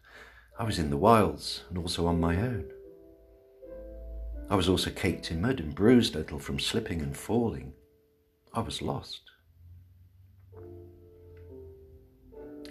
I 0.58 0.64
was 0.64 0.80
in 0.80 0.90
the 0.90 0.98
wilds 0.98 1.64
and 1.70 1.78
also 1.78 2.06
on 2.06 2.20
my 2.20 2.36
own. 2.38 2.66
I 4.50 4.56
was 4.56 4.68
also 4.68 4.90
caked 4.90 5.32
in 5.32 5.42
mud 5.42 5.60
and 5.60 5.76
bruised 5.76 6.16
a 6.16 6.20
little 6.20 6.40
from 6.40 6.60
slipping 6.60 7.02
and 7.02 7.16
falling. 7.16 7.74
I 8.54 8.62
was 8.62 8.82
lost. 8.82 9.22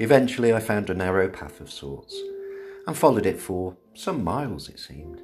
Eventually, 0.00 0.52
I 0.52 0.60
found 0.60 0.90
a 0.90 0.94
narrow 0.94 1.28
path 1.28 1.60
of 1.60 1.70
sorts 1.70 2.20
and 2.86 2.96
followed 2.96 3.26
it 3.26 3.40
for 3.40 3.76
some 3.94 4.22
miles, 4.22 4.68
it 4.68 4.78
seemed. 4.78 5.22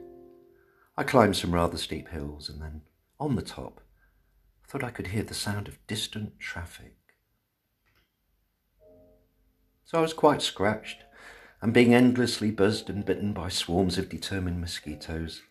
I 0.96 1.02
climbed 1.02 1.36
some 1.36 1.52
rather 1.52 1.76
steep 1.76 2.08
hills 2.08 2.48
and 2.48 2.62
then, 2.62 2.82
on 3.18 3.34
the 3.34 3.42
top, 3.42 3.80
I 4.64 4.70
thought 4.70 4.84
I 4.84 4.90
could 4.90 5.08
hear 5.08 5.24
the 5.24 5.34
sound 5.34 5.66
of 5.66 5.84
distant 5.86 6.38
traffic. 6.38 6.96
So 9.84 9.98
I 9.98 10.02
was 10.02 10.12
quite 10.12 10.40
scratched 10.40 10.98
and 11.60 11.72
being 11.72 11.94
endlessly 11.94 12.50
buzzed 12.50 12.88
and 12.88 13.04
bitten 13.04 13.32
by 13.32 13.48
swarms 13.48 13.98
of 13.98 14.08
determined 14.08 14.60
mosquitoes. 14.60 15.42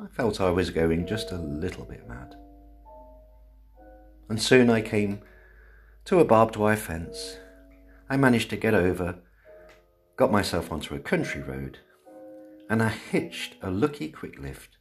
I 0.00 0.06
felt 0.06 0.40
I 0.40 0.50
was 0.50 0.70
going 0.70 1.06
just 1.06 1.30
a 1.30 1.38
little 1.38 1.84
bit 1.84 2.08
mad. 2.08 2.34
And 4.28 4.40
soon 4.40 4.70
I 4.70 4.80
came 4.80 5.20
to 6.06 6.20
a 6.20 6.24
barbed 6.24 6.56
wire 6.56 6.76
fence. 6.76 7.36
I 8.10 8.16
managed 8.16 8.50
to 8.50 8.56
get 8.56 8.74
over, 8.74 9.18
got 10.16 10.32
myself 10.32 10.72
onto 10.72 10.94
a 10.94 11.00
country 11.00 11.42
road, 11.42 11.78
and 12.70 12.82
I 12.82 12.88
hitched 12.88 13.56
a 13.62 13.70
lucky 13.70 14.08
quick 14.08 14.38
lift 14.38 14.76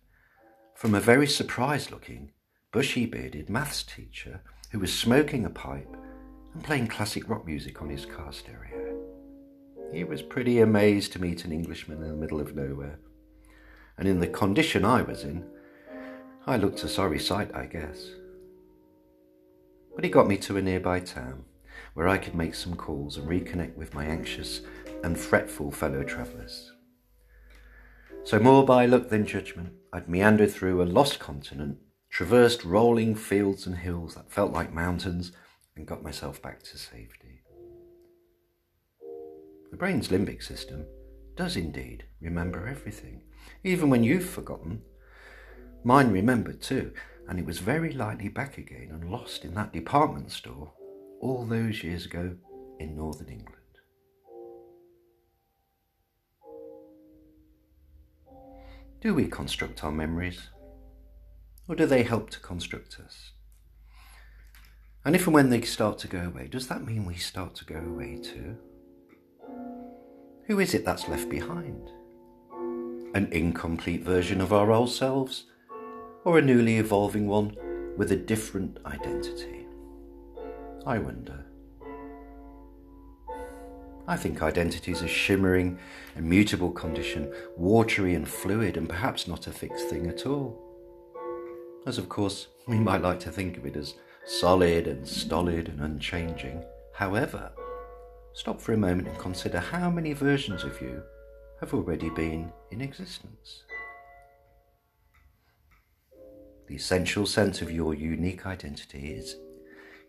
from 0.75 0.93
a 0.93 0.99
very 0.99 1.27
surprised 1.27 1.91
looking, 1.91 2.31
bushy 2.71 3.05
bearded 3.05 3.49
maths 3.49 3.83
teacher 3.83 4.41
who 4.71 4.79
was 4.79 4.93
smoking 4.93 5.45
a 5.45 5.49
pipe 5.49 5.95
and 6.53 6.63
playing 6.63 6.87
classic 6.87 7.29
rock 7.29 7.45
music 7.45 7.81
on 7.81 7.89
his 7.89 8.05
car 8.05 8.31
stereo. 8.31 8.99
He 9.93 10.03
was 10.03 10.21
pretty 10.21 10.59
amazed 10.59 11.13
to 11.13 11.21
meet 11.21 11.45
an 11.45 11.51
Englishman 11.51 12.03
in 12.03 12.09
the 12.09 12.15
middle 12.15 12.41
of 12.41 12.55
nowhere 12.55 12.99
and 13.97 14.07
in 14.07 14.19
the 14.19 14.27
condition 14.27 14.85
I 14.85 15.01
was 15.01 15.23
in, 15.23 15.43
I 16.45 16.57
looked 16.57 16.83
a 16.83 16.87
sorry 16.87 17.19
sight, 17.19 17.53
I 17.55 17.65
guess. 17.65 18.11
But 19.95 20.03
he 20.03 20.09
got 20.09 20.27
me 20.27 20.37
to 20.37 20.57
a 20.57 20.61
nearby 20.61 20.99
town 20.99 21.45
where 21.95 22.07
I 22.07 22.17
could 22.17 22.35
make 22.35 22.53
some 22.53 22.75
calls 22.75 23.17
and 23.17 23.27
reconnect 23.27 23.75
with 23.75 23.93
my 23.93 24.05
anxious 24.05 24.61
and 25.03 25.17
fretful 25.17 25.71
fellow 25.71 26.03
travellers. 26.03 26.71
So, 28.27 28.39
more 28.39 28.65
by 28.65 28.85
luck 28.87 29.07
than 29.07 29.25
judgment, 29.25 29.71
I'd 29.93 30.09
meandered 30.09 30.51
through 30.51 30.81
a 30.81 30.83
lost 30.83 31.17
continent, 31.17 31.77
traversed 32.09 32.65
rolling 32.65 33.15
fields 33.15 33.65
and 33.65 33.77
hills 33.77 34.15
that 34.15 34.29
felt 34.29 34.51
like 34.51 34.73
mountains, 34.73 35.31
and 35.77 35.87
got 35.87 36.03
myself 36.03 36.41
back 36.41 36.61
to 36.63 36.77
safety. 36.77 37.43
The 39.71 39.77
brain's 39.77 40.09
limbic 40.09 40.43
system 40.43 40.85
does 41.37 41.55
indeed 41.55 42.03
remember 42.19 42.67
everything, 42.67 43.23
even 43.63 43.89
when 43.89 44.03
you've 44.03 44.29
forgotten. 44.29 44.81
Mine 45.85 46.11
remembered 46.11 46.61
too, 46.61 46.91
and 47.29 47.39
it 47.39 47.45
was 47.45 47.59
very 47.59 47.93
likely 47.93 48.27
back 48.27 48.57
again 48.57 48.89
and 48.91 49.09
lost 49.09 49.45
in 49.45 49.53
that 49.53 49.71
department 49.71 50.33
store 50.33 50.73
all 51.21 51.45
those 51.45 51.81
years 51.81 52.05
ago 52.05 52.35
in 52.77 52.93
northern 52.93 53.29
England. 53.29 53.56
Do 58.99 59.13
we 59.13 59.27
construct 59.27 59.83
our 59.83 59.91
memories? 59.91 60.49
Or 61.67 61.75
do 61.75 61.85
they 61.85 62.01
help 62.01 62.31
to 62.31 62.39
construct 62.39 62.99
us? 62.99 63.31
And 65.05 65.15
if 65.15 65.27
and 65.27 65.35
when 65.35 65.51
they 65.51 65.61
start 65.61 65.99
to 65.99 66.07
go 66.07 66.21
away, 66.21 66.47
does 66.47 66.67
that 66.67 66.83
mean 66.83 67.05
we 67.05 67.15
start 67.15 67.53
to 67.55 67.65
go 67.65 67.75
away 67.75 68.17
too? 68.17 68.57
Who 70.47 70.59
is 70.59 70.73
it 70.73 70.83
that's 70.83 71.07
left 71.07 71.29
behind? 71.29 71.91
An 73.13 73.29
incomplete 73.31 74.01
version 74.01 74.41
of 74.41 74.51
our 74.51 74.71
old 74.71 74.89
selves, 74.89 75.45
or 76.23 76.39
a 76.39 76.41
newly 76.41 76.77
evolving 76.77 77.27
one 77.27 77.55
with 77.97 78.11
a 78.11 78.15
different 78.15 78.79
identity? 78.85 79.67
I 80.87 80.97
wonder. 80.97 81.45
I 84.09 84.15
think 84.15 84.41
identity 84.41 84.93
is 84.93 85.01
a 85.01 85.07
shimmering, 85.07 85.77
immutable 86.15 86.71
condition, 86.71 87.33
watery 87.57 88.15
and 88.15 88.27
fluid, 88.27 88.77
and 88.77 88.87
perhaps 88.87 89.27
not 89.27 89.47
a 89.47 89.51
fixed 89.51 89.89
thing 89.89 90.07
at 90.07 90.25
all. 90.25 90.63
As 91.85 91.97
of 91.97 92.07
course, 92.07 92.47
we 92.67 92.77
might 92.77 93.01
like 93.01 93.19
to 93.21 93.31
think 93.31 93.57
of 93.57 93.65
it 93.65 93.75
as 93.75 93.95
solid 94.25 94.87
and 94.87 95.05
stolid 95.05 95.67
and 95.67 95.81
unchanging. 95.81 96.63
However, 96.93 97.51
stop 98.33 98.61
for 98.61 98.73
a 98.73 98.77
moment 98.77 99.09
and 99.09 99.17
consider 99.19 99.59
how 99.59 99.89
many 99.89 100.13
versions 100.13 100.63
of 100.63 100.81
you 100.81 101.03
have 101.59 101.73
already 101.73 102.09
been 102.09 102.51
in 102.71 102.79
existence. 102.79 103.63
The 106.67 106.75
essential 106.75 107.25
sense 107.25 107.61
of 107.61 107.71
your 107.71 107.93
unique 107.93 108.45
identity 108.45 109.11
is 109.13 109.35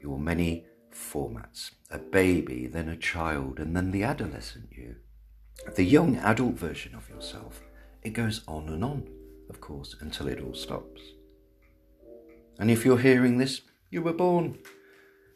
your 0.00 0.18
many 0.18 0.66
formats 0.98 1.70
a 1.90 1.98
baby, 1.98 2.66
then 2.66 2.88
a 2.88 2.96
child, 2.96 3.58
and 3.58 3.74
then 3.74 3.90
the 3.90 4.02
adolescent 4.02 4.68
you. 4.72 4.96
The 5.74 5.84
young 5.84 6.16
adult 6.16 6.54
version 6.54 6.94
of 6.94 7.08
yourself. 7.08 7.62
It 8.02 8.10
goes 8.10 8.42
on 8.46 8.68
and 8.68 8.84
on, 8.84 9.08
of 9.48 9.60
course, 9.60 9.96
until 10.00 10.28
it 10.28 10.40
all 10.40 10.54
stops. 10.54 11.00
And 12.58 12.70
if 12.70 12.84
you're 12.84 12.98
hearing 12.98 13.38
this, 13.38 13.62
you 13.90 14.02
were 14.02 14.12
born. 14.12 14.58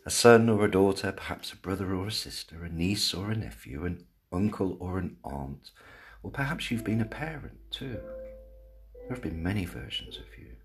A 0.04 0.11
son 0.11 0.49
or 0.49 0.64
a 0.64 0.71
daughter, 0.71 1.12
perhaps 1.12 1.52
a 1.52 1.57
brother 1.57 1.95
or 1.95 2.09
a 2.09 2.12
sister, 2.12 2.64
a 2.64 2.69
niece 2.69 3.14
or 3.14 3.31
a 3.31 3.37
nephew, 3.37 3.85
an 3.85 4.04
uncle 4.33 4.76
or 4.81 4.99
an 4.99 5.16
aunt, 5.25 5.71
or 6.23 6.31
perhaps 6.31 6.71
you've 6.71 6.85
been 6.85 7.00
a 7.00 7.07
parent 7.07 7.59
too. 7.71 8.00
There 8.95 9.11
have 9.11 9.23
been 9.23 9.42
many 9.42 9.64
versions 9.64 10.19
of 10.19 10.38
you. 10.38 10.57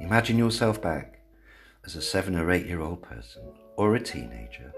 Imagine 0.00 0.38
yourself 0.38 0.80
back 0.80 1.17
as 1.84 1.96
a 1.96 2.02
seven 2.02 2.36
or 2.36 2.50
eight 2.50 2.66
year 2.66 2.80
old 2.80 3.02
person 3.02 3.42
or 3.76 3.94
a 3.94 4.00
teenager. 4.00 4.72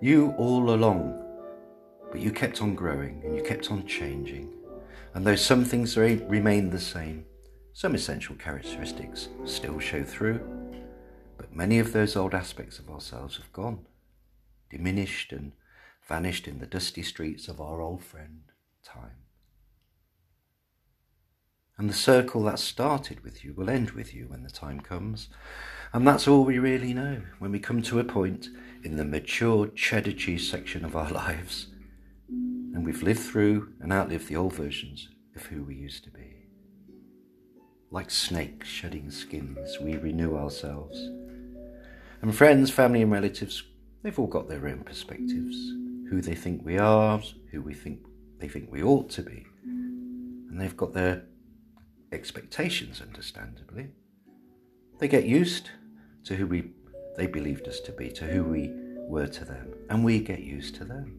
You 0.00 0.34
all 0.38 0.74
along, 0.74 1.20
but 2.10 2.20
you 2.20 2.30
kept 2.30 2.62
on 2.62 2.74
growing 2.74 3.22
and 3.24 3.36
you 3.36 3.42
kept 3.42 3.70
on 3.70 3.86
changing. 3.86 4.52
And 5.14 5.26
though 5.26 5.36
some 5.36 5.64
things 5.64 5.96
remain 5.96 6.70
the 6.70 6.78
same, 6.78 7.24
some 7.72 7.94
essential 7.94 8.36
characteristics 8.36 9.28
still 9.44 9.78
show 9.78 10.04
through, 10.04 10.40
but 11.36 11.54
many 11.54 11.78
of 11.78 11.92
those 11.92 12.16
old 12.16 12.34
aspects 12.34 12.78
of 12.78 12.90
ourselves 12.90 13.36
have 13.36 13.52
gone, 13.52 13.86
diminished 14.70 15.32
and 15.32 15.52
vanished 16.08 16.48
in 16.48 16.58
the 16.58 16.66
dusty 16.66 17.02
streets 17.02 17.48
of 17.48 17.60
our 17.60 17.80
old 17.80 18.02
friend, 18.02 18.42
time. 18.82 19.27
And 21.78 21.88
the 21.88 21.94
circle 21.94 22.42
that 22.44 22.58
started 22.58 23.22
with 23.22 23.44
you 23.44 23.54
will 23.54 23.70
end 23.70 23.92
with 23.92 24.12
you 24.12 24.26
when 24.28 24.42
the 24.42 24.50
time 24.50 24.80
comes. 24.80 25.28
And 25.92 26.06
that's 26.06 26.28
all 26.28 26.44
we 26.44 26.58
really 26.58 26.92
know 26.92 27.22
when 27.38 27.52
we 27.52 27.60
come 27.60 27.82
to 27.82 28.00
a 28.00 28.04
point 28.04 28.48
in 28.82 28.96
the 28.96 29.04
mature 29.04 29.68
cheddar 29.68 30.12
cheese 30.12 30.50
section 30.50 30.84
of 30.84 30.96
our 30.96 31.10
lives 31.10 31.68
and 32.78 32.86
we've 32.86 33.02
lived 33.02 33.18
through 33.18 33.72
and 33.80 33.92
outlived 33.92 34.28
the 34.28 34.36
old 34.36 34.52
versions 34.52 35.08
of 35.34 35.44
who 35.46 35.64
we 35.64 35.74
used 35.74 36.04
to 36.04 36.10
be. 36.10 36.46
Like 37.90 38.08
snakes 38.08 38.68
shedding 38.68 39.10
skins, 39.10 39.80
we 39.80 39.96
renew 39.96 40.36
ourselves. 40.36 40.96
And 42.22 42.32
friends, 42.32 42.70
family, 42.70 43.02
and 43.02 43.10
relatives, 43.10 43.64
they've 44.04 44.16
all 44.16 44.28
got 44.28 44.48
their 44.48 44.68
own 44.68 44.84
perspectives 44.84 45.56
who 46.08 46.20
they 46.20 46.36
think 46.36 46.64
we 46.64 46.78
are, 46.78 47.20
who 47.50 47.62
we 47.62 47.74
think 47.74 47.98
they 48.38 48.46
think 48.46 48.70
we 48.70 48.80
ought 48.80 49.10
to 49.10 49.22
be. 49.22 49.44
And 49.64 50.60
they've 50.60 50.76
got 50.76 50.92
their 50.92 51.24
expectations, 52.12 53.00
understandably. 53.00 53.88
They 54.98 55.08
get 55.08 55.24
used 55.24 55.70
to 56.24 56.36
who 56.36 56.46
we 56.46 56.70
they 57.16 57.26
believed 57.26 57.66
us 57.66 57.80
to 57.80 57.90
be, 57.90 58.10
to 58.10 58.24
who 58.24 58.44
we 58.44 58.70
were 59.08 59.26
to 59.26 59.44
them, 59.44 59.74
and 59.90 60.04
we 60.04 60.20
get 60.20 60.38
used 60.38 60.76
to 60.76 60.84
them. 60.84 61.18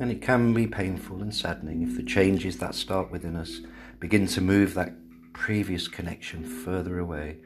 And 0.00 0.10
it 0.10 0.22
can 0.22 0.54
be 0.54 0.66
painful 0.66 1.20
and 1.20 1.34
saddening 1.34 1.82
if 1.82 1.96
the 1.96 2.02
changes 2.02 2.56
that 2.58 2.74
start 2.74 3.10
within 3.10 3.36
us 3.36 3.60
begin 3.98 4.26
to 4.28 4.40
move 4.40 4.72
that 4.72 4.94
previous 5.34 5.86
connection 5.86 6.42
further 6.42 6.98
away. 6.98 7.40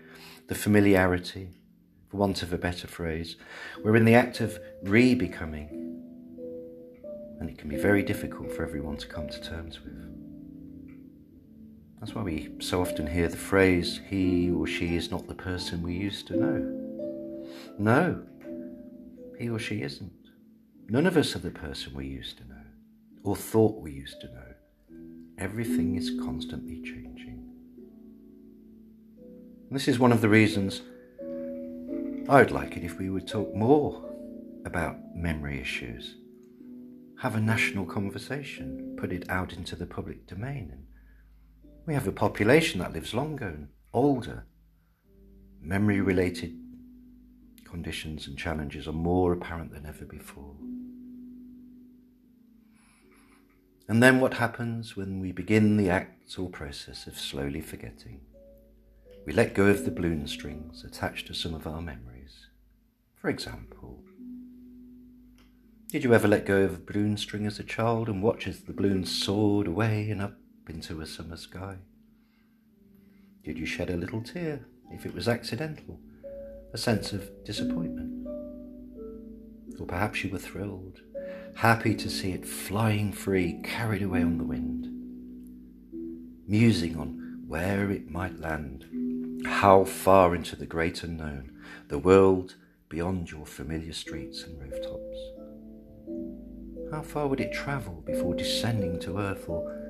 The 0.47 0.55
familiarity, 0.55 1.49
for 2.09 2.19
want 2.19 2.45
of 2.45 2.53
a 2.53 2.59
better 2.59 2.87
phrase, 2.87 3.35
we're 3.83 3.97
in 3.97 4.05
the 4.05 4.15
act 4.15 4.41
of 4.41 4.61
re 4.85 5.17
becoming. 5.17 5.69
And 7.41 7.51
it 7.51 7.59
can 7.59 7.69
be 7.69 7.77
very 7.77 8.05
difficult 8.05 8.53
for 8.53 8.63
everyone 8.63 8.99
to 8.99 9.09
come 9.09 9.29
to 9.29 9.41
terms 9.41 9.81
with. 9.83 10.14
That's 12.05 12.15
why 12.15 12.23
we 12.23 12.51
so 12.59 12.83
often 12.83 13.07
hear 13.07 13.29
the 13.29 13.39
phrase, 13.39 13.99
he 14.11 14.51
or 14.51 14.67
she 14.67 14.95
is 14.95 15.11
not 15.11 15.27
the 15.27 15.35
person 15.35 15.83
we 15.83 15.95
used 15.95 16.27
to 16.27 16.37
know. 16.37 17.47
No, 17.79 18.23
he 19.39 19.49
or 19.49 19.59
she 19.59 19.81
isn't. 19.81 20.13
None 20.91 21.07
of 21.07 21.17
us 21.17 21.35
are 21.35 21.39
the 21.39 21.51
person 21.51 21.95
we 21.95 22.07
used 22.07 22.37
to 22.37 22.45
know 22.45 22.61
or 23.23 23.35
thought 23.35 23.81
we 23.81 23.93
used 23.93 24.21
to 24.21 24.27
know. 24.27 24.55
Everything 25.39 25.97
is 25.97 26.11
constantly 26.23 26.83
changing. 26.83 27.43
And 29.71 29.75
this 29.75 29.89
is 29.89 29.99
one 29.99 30.13
of 30.13 30.21
the 30.21 30.29
reasons 30.29 30.83
I 32.29 32.41
would 32.41 32.51
like 32.51 32.77
it 32.77 32.85
if 32.85 32.99
we 32.99 33.09
would 33.09 33.27
talk 33.27 33.55
more 33.55 34.15
about 34.67 34.99
memory 35.15 35.59
issues. 35.59 36.17
Have 37.21 37.35
a 37.35 37.41
national 37.41 37.87
conversation, 37.87 38.95
put 39.01 39.11
it 39.11 39.31
out 39.31 39.55
into 39.55 39.75
the 39.75 39.87
public 39.87 40.27
domain. 40.27 40.69
And 40.71 40.85
we 41.87 41.95
have 41.95 42.07
a 42.07 42.13
population 42.13 42.81
that 42.81 42.93
lives 42.93 43.15
longer 43.15 43.49
and 43.49 43.69
older. 43.93 44.47
Memory 45.61 46.01
related 46.01 46.59
conditions 47.65 48.27
and 48.27 48.39
challenges 48.39 48.87
are 48.87 48.93
more 48.93 49.33
apparent 49.33 49.73
than 49.73 49.85
ever 49.85 50.05
before. 50.05 50.55
And 53.89 54.03
then 54.03 54.21
what 54.21 54.35
happens 54.35 54.97
when 54.97 55.21
we 55.21 55.33
begin 55.33 55.77
the 55.77 55.91
act 55.91 56.39
or 56.39 56.49
process 56.49 57.07
of 57.07 57.19
slowly 57.19 57.61
forgetting? 57.61 58.21
We 59.27 59.33
let 59.33 59.55
go 59.55 59.67
of 59.67 59.85
the 59.85 59.91
balloon 59.91 60.27
strings 60.27 60.85
attached 60.85 61.27
to 61.27 61.35
some 61.35 61.55
of 61.55 61.67
our 61.67 61.83
memories. 61.83 62.47
For 63.17 63.29
example, 63.29 64.03
did 65.89 66.05
you 66.05 66.15
ever 66.15 66.29
let 66.29 66.47
go 66.47 66.63
of 66.63 66.75
a 66.75 66.79
balloon 66.79 67.17
string 67.17 67.47
as 67.47 67.59
a 67.59 67.65
child 67.65 68.09
and 68.09 68.23
watch 68.23 68.47
as 68.47 68.61
the 68.61 68.73
balloon 68.73 69.05
soared 69.05 69.67
away 69.67 70.11
and 70.11 70.23
up 70.23 70.39
into 70.69 71.01
a 71.01 71.07
summer 71.07 71.37
sky? 71.37 71.77
Did 73.45 73.59
you 73.59 73.67
shed 73.67 73.91
a 73.91 73.97
little 73.97 74.23
tear 74.23 74.67
if 74.91 75.05
it 75.07 75.15
was 75.15 75.29
accidental, 75.29 76.01
a 76.73 76.79
sense 76.79 77.13
of 77.13 77.31
disappointment? 77.45 78.27
Or 79.79 79.87
perhaps 79.87 80.25
you 80.25 80.31
were 80.31 80.39
thrilled 80.39 81.01
happy 81.55 81.95
to 81.95 82.11
see 82.11 82.33
it 82.33 82.47
flying 82.47 83.13
free, 83.13 83.61
carried 83.63 84.03
away 84.03 84.23
on 84.23 84.39
the 84.39 84.45
wind, 84.45 84.89
musing 86.47 86.99
on 86.99 87.45
where 87.47 87.91
it 87.91 88.11
might 88.11 88.41
land, 88.41 88.85
how 89.47 89.85
far 89.85 90.35
into 90.35 90.57
the 90.57 90.67
great 90.67 91.03
unknown, 91.03 91.53
the 91.89 91.99
world 91.99 92.57
beyond 92.89 93.31
your 93.31 93.47
familiar 93.47 93.93
streets 93.93 94.43
and 94.43 94.61
rooftops. 94.61 95.19
How 96.91 97.03
far 97.03 97.27
would 97.29 97.41
it 97.41 97.53
travel 97.53 98.03
before 98.07 98.35
descending 98.35 98.99
to 99.01 99.19
earth 99.19 99.49
or 99.49 99.84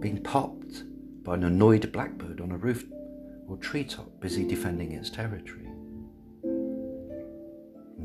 being 0.00 0.22
popped 0.22 0.84
by 1.22 1.34
an 1.34 1.44
annoyed 1.44 1.90
blackbird 1.92 2.40
on 2.40 2.52
a 2.52 2.56
roof 2.56 2.84
or 3.48 3.56
treetop 3.56 4.20
busy 4.20 4.46
defending 4.46 4.92
its 4.92 5.10
territory? 5.10 5.66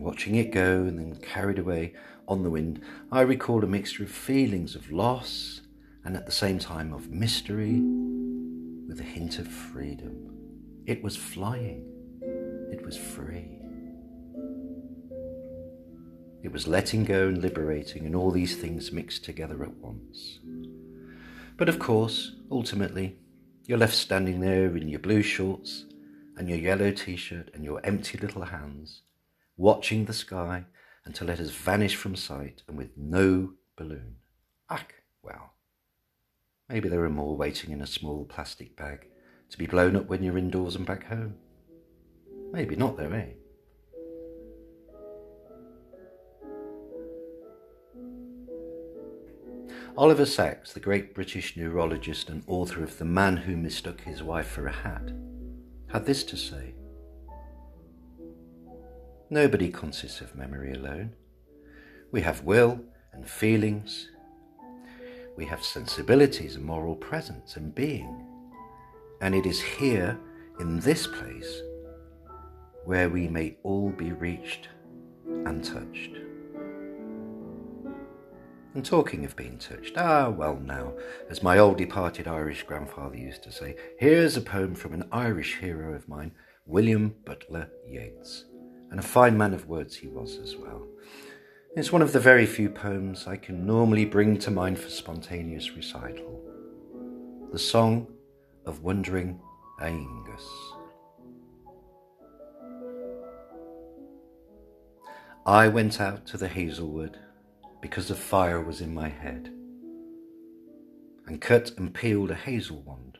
watching 0.02 0.36
it 0.36 0.52
go 0.52 0.84
and 0.84 0.98
then 0.98 1.16
carried 1.22 1.60
away 1.60 1.94
on 2.28 2.44
the 2.44 2.50
wind, 2.50 2.82
I 3.12 3.22
recall 3.22 3.64
a 3.64 3.68
mixture 3.68 4.04
of 4.04 4.12
feelings 4.12 4.76
of 4.76 4.92
loss 4.92 5.62
and 6.04 6.18
at 6.18 6.26
the 6.26 6.32
same 6.32 6.60
time 6.60 6.92
of 6.92 7.12
mystery 7.12 7.80
with 8.88 9.00
a 9.00 9.04
hint 9.04 9.38
of 9.38 9.48
freedom. 9.48 10.30
It 10.86 11.04
was 11.04 11.16
flying, 11.16 11.86
it 12.72 12.84
was 12.84 12.98
free. 12.98 13.60
It 16.44 16.52
was 16.52 16.68
letting 16.68 17.06
go 17.06 17.28
and 17.28 17.40
liberating, 17.40 18.08
and 18.08 18.16
all 18.16 18.32
these 18.32 18.56
things 18.56 18.92
mixed 18.92 19.24
together 19.24 19.64
at 19.64 19.78
once. 19.78 20.40
But 21.62 21.70
of 21.70 21.78
course, 21.78 22.32
ultimately, 22.50 23.18
you're 23.68 23.78
left 23.78 23.94
standing 23.94 24.40
there 24.40 24.76
in 24.76 24.90
your 24.90 24.98
blue 25.00 25.22
shorts 25.22 25.86
and 26.36 26.50
your 26.50 26.58
yellow 26.58 26.90
t 26.90 27.16
shirt 27.16 27.52
and 27.54 27.64
your 27.64 27.80
empty 27.86 28.18
little 28.18 28.46
hands 28.46 29.04
watching 29.58 30.06
the 30.06 30.12
sky 30.12 30.66
until 31.06 31.30
it 31.30 31.38
has 31.38 31.52
vanished 31.52 31.98
from 31.98 32.16
sight 32.16 32.64
and 32.68 32.80
with 32.80 32.98
no 32.98 33.54
balloon. 33.76 34.16
Ach, 34.72 34.92
well, 35.22 35.54
maybe 36.68 36.90
there 36.90 37.04
are 37.04 37.12
more 37.12 37.38
waiting 37.38 37.70
in 37.70 37.84
a 37.84 37.86
small 37.86 38.26
plastic 38.26 38.76
bag 38.76 39.06
to 39.52 39.58
be 39.60 39.68
blown 39.68 39.96
up 39.96 40.08
when 40.08 40.24
you're 40.24 40.40
indoors 40.40 40.76
and 40.76 40.88
back 40.88 41.06
home. 41.06 41.36
Maybe 42.52 42.76
not, 42.76 42.98
though, 42.98 43.12
eh? 43.12 43.34
Oliver 49.98 50.26
Sacks, 50.26 50.72
the 50.72 50.80
great 50.80 51.14
British 51.14 51.58
neurologist 51.58 52.30
and 52.30 52.44
author 52.48 52.82
of 52.82 52.98
The 52.98 53.06
Man 53.06 53.36
Who 53.36 53.58
Mistook 53.58 54.02
His 54.02 54.24
Wife 54.24 54.48
for 54.48 54.66
a 54.66 54.72
Hat, 54.72 55.12
had 55.88 56.06
this 56.06 56.24
to 56.26 56.38
say 56.38 56.74
Nobody 59.30 59.70
consists 59.70 60.22
of 60.22 60.36
memory 60.36 60.74
alone. 60.74 61.14
We 62.12 62.22
have 62.22 62.44
will 62.44 62.80
and 63.12 63.30
feelings. 63.30 64.10
We 65.36 65.46
have 65.46 65.64
sensibilities 65.64 66.56
and 66.56 66.66
moral 66.66 66.96
presence 66.96 67.58
and 67.58 67.76
being. 67.76 68.26
And 69.20 69.36
it 69.36 69.46
is 69.46 69.62
here, 69.62 70.18
in 70.60 70.80
this 70.80 71.06
place, 71.06 71.62
where 72.86 73.10
we 73.10 73.28
may 73.28 73.58
all 73.64 73.90
be 73.90 74.12
reached 74.14 74.70
and 75.46 75.64
touched. 75.64 76.31
And 78.74 78.86
talking 78.86 79.26
of 79.26 79.36
being 79.36 79.58
touched, 79.58 79.98
ah, 79.98 80.30
well, 80.30 80.56
now, 80.56 80.94
as 81.30 81.44
my 81.44 81.58
old 81.58 81.78
departed 81.78 82.26
Irish 82.26 82.64
grandfather 82.64 83.18
used 83.18 83.44
to 83.44 83.52
say, 83.52 83.76
here's 84.00 84.38
a 84.38 84.42
poem 84.42 84.76
from 84.76 84.94
an 84.94 85.10
Irish 85.12 85.58
hero 85.58 85.94
of 85.94 86.08
mine, 86.08 86.32
William 86.66 87.14
Butler 87.26 87.70
Yeats, 87.86 88.46
and 88.90 88.98
a 88.98 89.04
fine 89.04 89.38
man 89.38 89.54
of 89.54 89.68
words 89.68 89.98
he 89.98 90.08
was 90.08 90.38
as 90.38 90.56
well. 90.56 90.88
It's 91.76 91.92
one 91.92 92.02
of 92.02 92.14
the 92.14 92.20
very 92.20 92.46
few 92.46 92.70
poems 92.70 93.28
I 93.28 93.36
can 93.36 93.66
normally 93.66 94.06
bring 94.06 94.38
to 94.40 94.52
mind 94.52 94.80
for 94.80 94.90
spontaneous 94.90 95.76
recital. 95.76 96.42
The 97.52 97.60
Song 97.60 98.08
of 98.66 98.84
Wandering 98.84 99.42
Aengus. 99.82 100.48
I 105.46 105.68
went 105.68 106.00
out 106.00 106.26
to 106.28 106.38
the 106.38 106.48
hazelwood 106.48 107.18
because 107.82 108.08
the 108.08 108.16
fire 108.16 108.62
was 108.62 108.80
in 108.82 108.94
my 108.94 109.10
head, 109.10 109.52
and 111.26 111.42
cut 111.42 111.72
and 111.78 111.94
peeled 111.94 112.32
a 112.32 112.36
hazel 112.36 112.82
wand, 112.84 113.18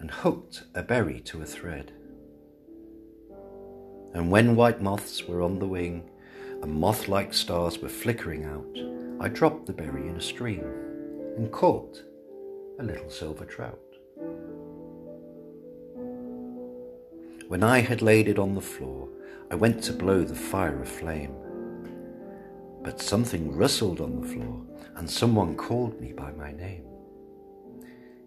and 0.00 0.10
hooked 0.10 0.64
a 0.74 0.82
berry 0.82 1.20
to 1.20 1.42
a 1.42 1.46
thread. 1.46 1.92
And 4.14 4.30
when 4.30 4.56
white 4.56 4.80
moths 4.80 5.26
were 5.28 5.42
on 5.42 5.58
the 5.58 5.66
wing, 5.66 6.08
and 6.62 6.72
moth 6.72 7.08
like 7.08 7.34
stars 7.34 7.78
were 7.78 7.88
flickering 7.88 8.44
out, 8.44 8.78
I 9.20 9.28
dropped 9.28 9.66
the 9.66 9.72
berry 9.72 10.08
in 10.08 10.16
a 10.16 10.20
stream 10.20 10.64
and 11.36 11.52
caught 11.52 12.02
a 12.80 12.82
little 12.82 13.10
silver 13.10 13.44
trout. 13.44 13.78
When 17.48 17.62
I 17.62 17.80
had 17.80 18.02
laid 18.02 18.28
it 18.28 18.38
on 18.38 18.54
the 18.54 18.60
floor, 18.60 19.08
I 19.50 19.54
went 19.54 19.82
to 19.84 19.92
blow 19.92 20.22
the 20.22 20.34
fire 20.34 20.82
aflame. 20.82 21.34
But 22.88 23.02
something 23.02 23.54
rustled 23.54 24.00
on 24.00 24.18
the 24.18 24.26
floor, 24.26 24.64
and 24.96 25.10
someone 25.10 25.56
called 25.56 26.00
me 26.00 26.14
by 26.14 26.32
my 26.32 26.52
name. 26.52 26.86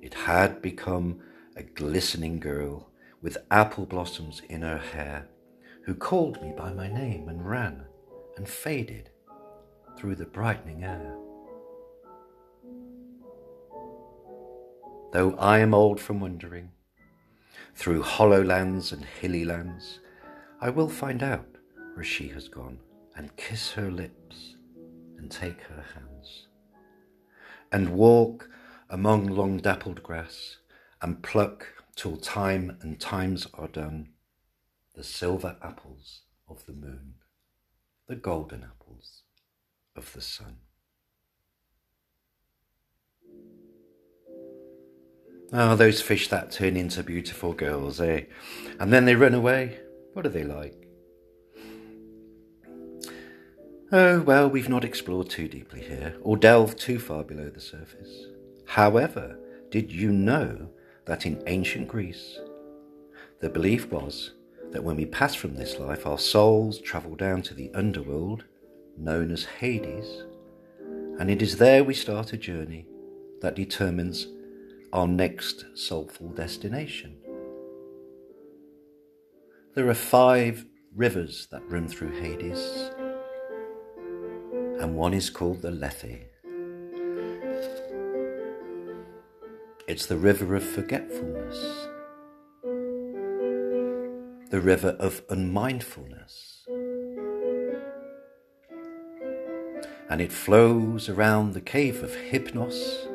It 0.04 0.14
had 0.14 0.62
become 0.62 1.20
a 1.56 1.64
glistening 1.64 2.40
girl 2.40 2.92
with 3.24 3.40
apple 3.50 3.88
blossoms 3.88 4.44
in 4.50 4.62
her 4.62 4.78
hair, 4.78 5.28
who 5.86 5.96
called 5.96 6.40
me 6.44 6.54
by 6.56 6.72
my 6.74 6.88
name 6.88 7.28
and 7.28 7.44
ran 7.44 7.86
and 8.38 8.48
faded 8.48 9.10
through 9.98 10.14
the 10.14 10.28
brightening 10.28 10.84
air. 10.84 11.18
Though 15.12 15.36
I 15.40 15.58
am 15.58 15.74
old 15.74 16.00
from 16.00 16.20
wandering 16.20 16.70
through 17.74 18.04
hollow 18.04 18.44
lands 18.44 18.92
and 18.92 19.04
hilly 19.04 19.44
lands, 19.44 20.02
I 20.62 20.70
will 20.70 20.88
find 20.88 21.24
out 21.24 21.50
where 21.96 22.06
she 22.06 22.28
has 22.28 22.48
gone 22.48 22.78
and 23.16 23.36
kiss 23.36 23.72
her 23.72 23.90
lips 23.90 24.51
and 25.22 25.30
take 25.30 25.62
her 25.62 25.86
hands 25.94 26.48
and 27.72 27.94
walk 27.94 28.50
among 28.90 29.28
long 29.28 29.58
dappled 29.58 30.02
grass 30.02 30.58
and 31.00 31.22
pluck 31.22 31.68
till 31.96 32.18
time 32.18 32.78
and 32.82 33.00
times 33.00 33.46
are 33.54 33.68
done 33.68 34.10
the 34.96 35.04
silver 35.04 35.56
apples 35.64 36.22
of 36.50 36.66
the 36.66 36.74
moon, 36.74 37.14
the 38.08 38.16
golden 38.16 38.64
apples 38.64 39.22
of 39.96 40.12
the 40.14 40.22
sun. 40.22 40.58
Ah, 45.54 45.74
oh, 45.74 45.76
those 45.76 46.02
fish 46.02 46.30
that 46.30 46.52
turn 46.52 46.76
into 46.76 47.04
beautiful 47.04 47.54
girls, 47.54 48.02
eh? 48.02 48.24
And 48.80 48.92
then 48.92 49.06
they 49.06 49.16
run 49.16 49.34
away. 49.34 49.80
What 50.14 50.26
are 50.26 50.30
they 50.30 50.46
like? 50.46 50.81
Oh, 53.94 54.22
well, 54.22 54.50
we've 54.50 54.70
not 54.70 54.86
explored 54.86 55.30
too 55.30 55.50
deeply 55.50 55.82
here, 55.82 56.16
or 56.22 56.38
delved 56.38 56.80
too 56.80 56.98
far 56.98 57.26
below 57.26 57.50
the 57.50 57.60
surface. 57.60 58.28
However, 58.66 59.38
did 59.70 59.92
you 59.92 60.14
know 60.14 60.70
that 61.06 61.26
in 61.26 61.44
ancient 61.46 61.90
Greece, 61.90 62.40
the 63.42 63.50
belief 63.50 63.92
was 63.92 64.32
that 64.70 64.86
when 64.86 64.96
we 64.96 65.06
pass 65.06 65.36
from 65.36 65.56
this 65.56 65.78
life, 65.78 66.08
our 66.08 66.18
souls 66.18 66.80
travel 66.80 67.16
down 67.16 67.42
to 67.42 67.54
the 67.54 67.70
underworld, 67.74 68.46
known 68.98 69.30
as 69.30 69.44
Hades, 69.44 70.24
and 71.20 71.30
it 71.30 71.42
is 71.42 71.58
there 71.58 71.84
we 71.84 71.94
start 71.94 72.32
a 72.32 72.38
journey 72.38 72.86
that 73.42 73.58
determines 73.58 74.28
our 74.94 75.08
next 75.08 75.66
soulful 75.74 76.30
destination. 76.30 77.18
There 79.76 79.90
are 79.90 79.94
five 79.94 80.66
rivers 80.96 81.50
that 81.52 81.70
run 81.70 81.90
through 81.90 82.22
Hades, 82.22 82.92
and 84.82 84.96
one 84.96 85.14
is 85.14 85.30
called 85.30 85.62
the 85.62 85.70
Lethe. 85.70 86.22
It's 89.88 90.08
the 90.08 90.18
river 90.18 90.56
of 90.56 90.64
forgetfulness, 90.64 91.88
the 94.50 94.60
river 94.60 94.98
of 95.00 95.22
unmindfulness. 95.30 96.66
And 100.10 100.20
it 100.20 100.32
flows 100.32 101.10
around 101.10 101.54
the 101.54 101.62
cave 101.62 102.02
of 102.02 102.16
Hypnos 102.16 103.08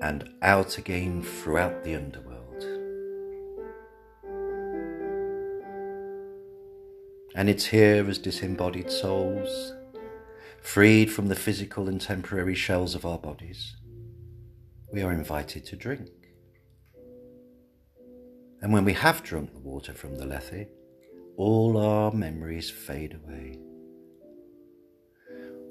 and 0.00 0.30
out 0.42 0.78
again 0.78 1.22
throughout 1.22 1.82
the 1.82 1.96
underworld. 1.96 2.29
And 7.40 7.48
it's 7.48 7.64
here 7.64 8.06
as 8.06 8.18
disembodied 8.18 8.90
souls, 8.90 9.72
freed 10.60 11.10
from 11.10 11.28
the 11.28 11.34
physical 11.34 11.88
and 11.88 11.98
temporary 11.98 12.54
shells 12.54 12.94
of 12.94 13.06
our 13.06 13.16
bodies, 13.16 13.76
we 14.92 15.00
are 15.00 15.10
invited 15.10 15.64
to 15.64 15.74
drink. 15.74 16.10
And 18.60 18.74
when 18.74 18.84
we 18.84 18.92
have 18.92 19.22
drunk 19.22 19.54
the 19.54 19.58
water 19.58 19.94
from 19.94 20.16
the 20.16 20.26
Lethe, 20.26 20.66
all 21.38 21.78
our 21.78 22.12
memories 22.12 22.68
fade 22.68 23.14
away. 23.24 23.58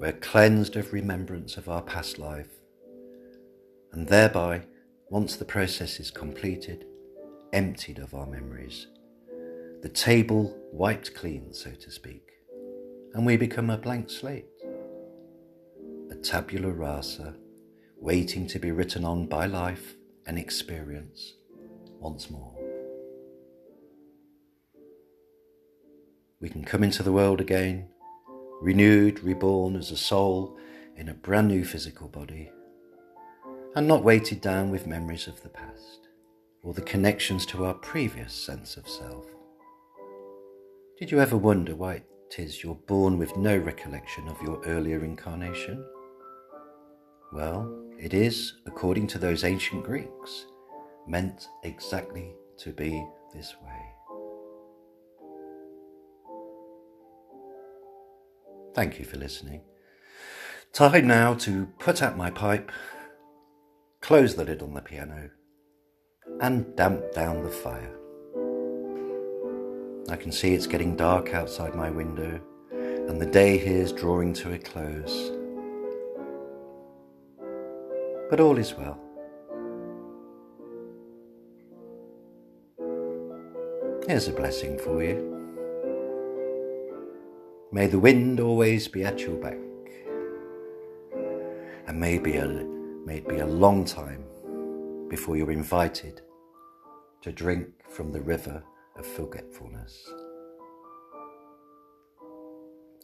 We're 0.00 0.18
cleansed 0.20 0.74
of 0.74 0.92
remembrance 0.92 1.56
of 1.56 1.68
our 1.68 1.82
past 1.82 2.18
life, 2.18 2.50
and 3.92 4.08
thereby, 4.08 4.62
once 5.08 5.36
the 5.36 5.44
process 5.44 6.00
is 6.00 6.10
completed, 6.10 6.84
emptied 7.52 8.00
of 8.00 8.12
our 8.12 8.26
memories 8.26 8.88
the 9.82 9.88
table 9.88 10.54
wiped 10.72 11.14
clean, 11.14 11.54
so 11.54 11.70
to 11.70 11.90
speak, 11.90 12.28
and 13.14 13.24
we 13.24 13.38
become 13.38 13.70
a 13.70 13.78
blank 13.78 14.10
slate, 14.10 14.44
a 16.10 16.14
tabula 16.16 16.70
rasa, 16.70 17.34
waiting 17.96 18.46
to 18.46 18.58
be 18.58 18.72
written 18.72 19.04
on 19.06 19.26
by 19.26 19.46
life 19.46 19.94
and 20.26 20.38
experience 20.38 21.34
once 21.98 22.30
more. 22.30 22.54
We 26.40 26.50
can 26.50 26.64
come 26.64 26.82
into 26.82 27.02
the 27.02 27.12
world 27.12 27.40
again, 27.40 27.88
renewed, 28.60 29.22
reborn 29.22 29.76
as 29.76 29.90
a 29.90 29.96
soul 29.96 30.58
in 30.96 31.08
a 31.08 31.14
brand 31.14 31.48
new 31.48 31.64
physical 31.64 32.08
body, 32.08 32.50
and 33.74 33.88
not 33.88 34.04
weighted 34.04 34.42
down 34.42 34.70
with 34.70 34.86
memories 34.86 35.26
of 35.26 35.42
the 35.42 35.48
past 35.48 36.08
or 36.62 36.74
the 36.74 36.82
connections 36.82 37.46
to 37.46 37.64
our 37.64 37.74
previous 37.74 38.34
sense 38.34 38.76
of 38.76 38.86
self. 38.86 39.24
Did 41.00 41.10
you 41.10 41.18
ever 41.18 41.38
wonder 41.38 41.74
why 41.74 41.94
it 41.94 42.38
is 42.38 42.62
you're 42.62 42.74
born 42.74 43.16
with 43.16 43.34
no 43.34 43.56
recollection 43.56 44.28
of 44.28 44.42
your 44.42 44.62
earlier 44.66 45.02
incarnation? 45.02 45.82
Well, 47.32 47.74
it 47.98 48.12
is, 48.12 48.52
according 48.66 49.06
to 49.06 49.18
those 49.18 49.42
ancient 49.42 49.82
Greeks, 49.82 50.44
meant 51.08 51.48
exactly 51.62 52.34
to 52.58 52.74
be 52.74 53.02
this 53.32 53.54
way. 53.62 53.80
Thank 58.74 58.98
you 58.98 59.06
for 59.06 59.16
listening. 59.16 59.62
Time 60.74 61.06
now 61.06 61.32
to 61.32 61.68
put 61.78 62.02
out 62.02 62.18
my 62.18 62.30
pipe, 62.30 62.70
close 64.02 64.34
the 64.34 64.44
lid 64.44 64.60
on 64.60 64.74
the 64.74 64.82
piano, 64.82 65.30
and 66.42 66.76
damp 66.76 67.12
down 67.12 67.42
the 67.42 67.48
fire. 67.48 67.99
I 70.10 70.16
can 70.16 70.32
see 70.32 70.54
it's 70.54 70.66
getting 70.66 70.96
dark 70.96 71.34
outside 71.34 71.76
my 71.76 71.88
window, 71.88 72.40
and 72.72 73.20
the 73.20 73.26
day 73.26 73.56
here 73.58 73.80
is 73.80 73.92
drawing 73.92 74.32
to 74.34 74.52
a 74.52 74.58
close. 74.58 75.30
But 78.28 78.40
all 78.40 78.58
is 78.58 78.74
well. 78.74 78.98
Here's 84.08 84.26
a 84.26 84.32
blessing 84.32 84.78
for 84.80 85.00
you. 85.04 85.28
May 87.70 87.86
the 87.86 88.00
wind 88.00 88.40
always 88.40 88.88
be 88.88 89.04
at 89.04 89.20
your 89.20 89.36
back, 89.36 89.58
and 91.86 92.00
may, 92.00 92.18
be 92.18 92.34
a, 92.34 92.48
may 93.06 93.18
it 93.18 93.28
be 93.28 93.38
a 93.38 93.46
long 93.46 93.84
time 93.84 94.24
before 95.08 95.36
you're 95.36 95.52
invited 95.52 96.22
to 97.22 97.30
drink 97.30 97.68
from 97.88 98.10
the 98.10 98.20
river 98.20 98.64
of 99.00 99.06
forgetfulness. 99.06 100.08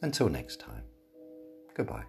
Until 0.03 0.29
next 0.29 0.61
time, 0.61 0.85
goodbye. 1.75 2.05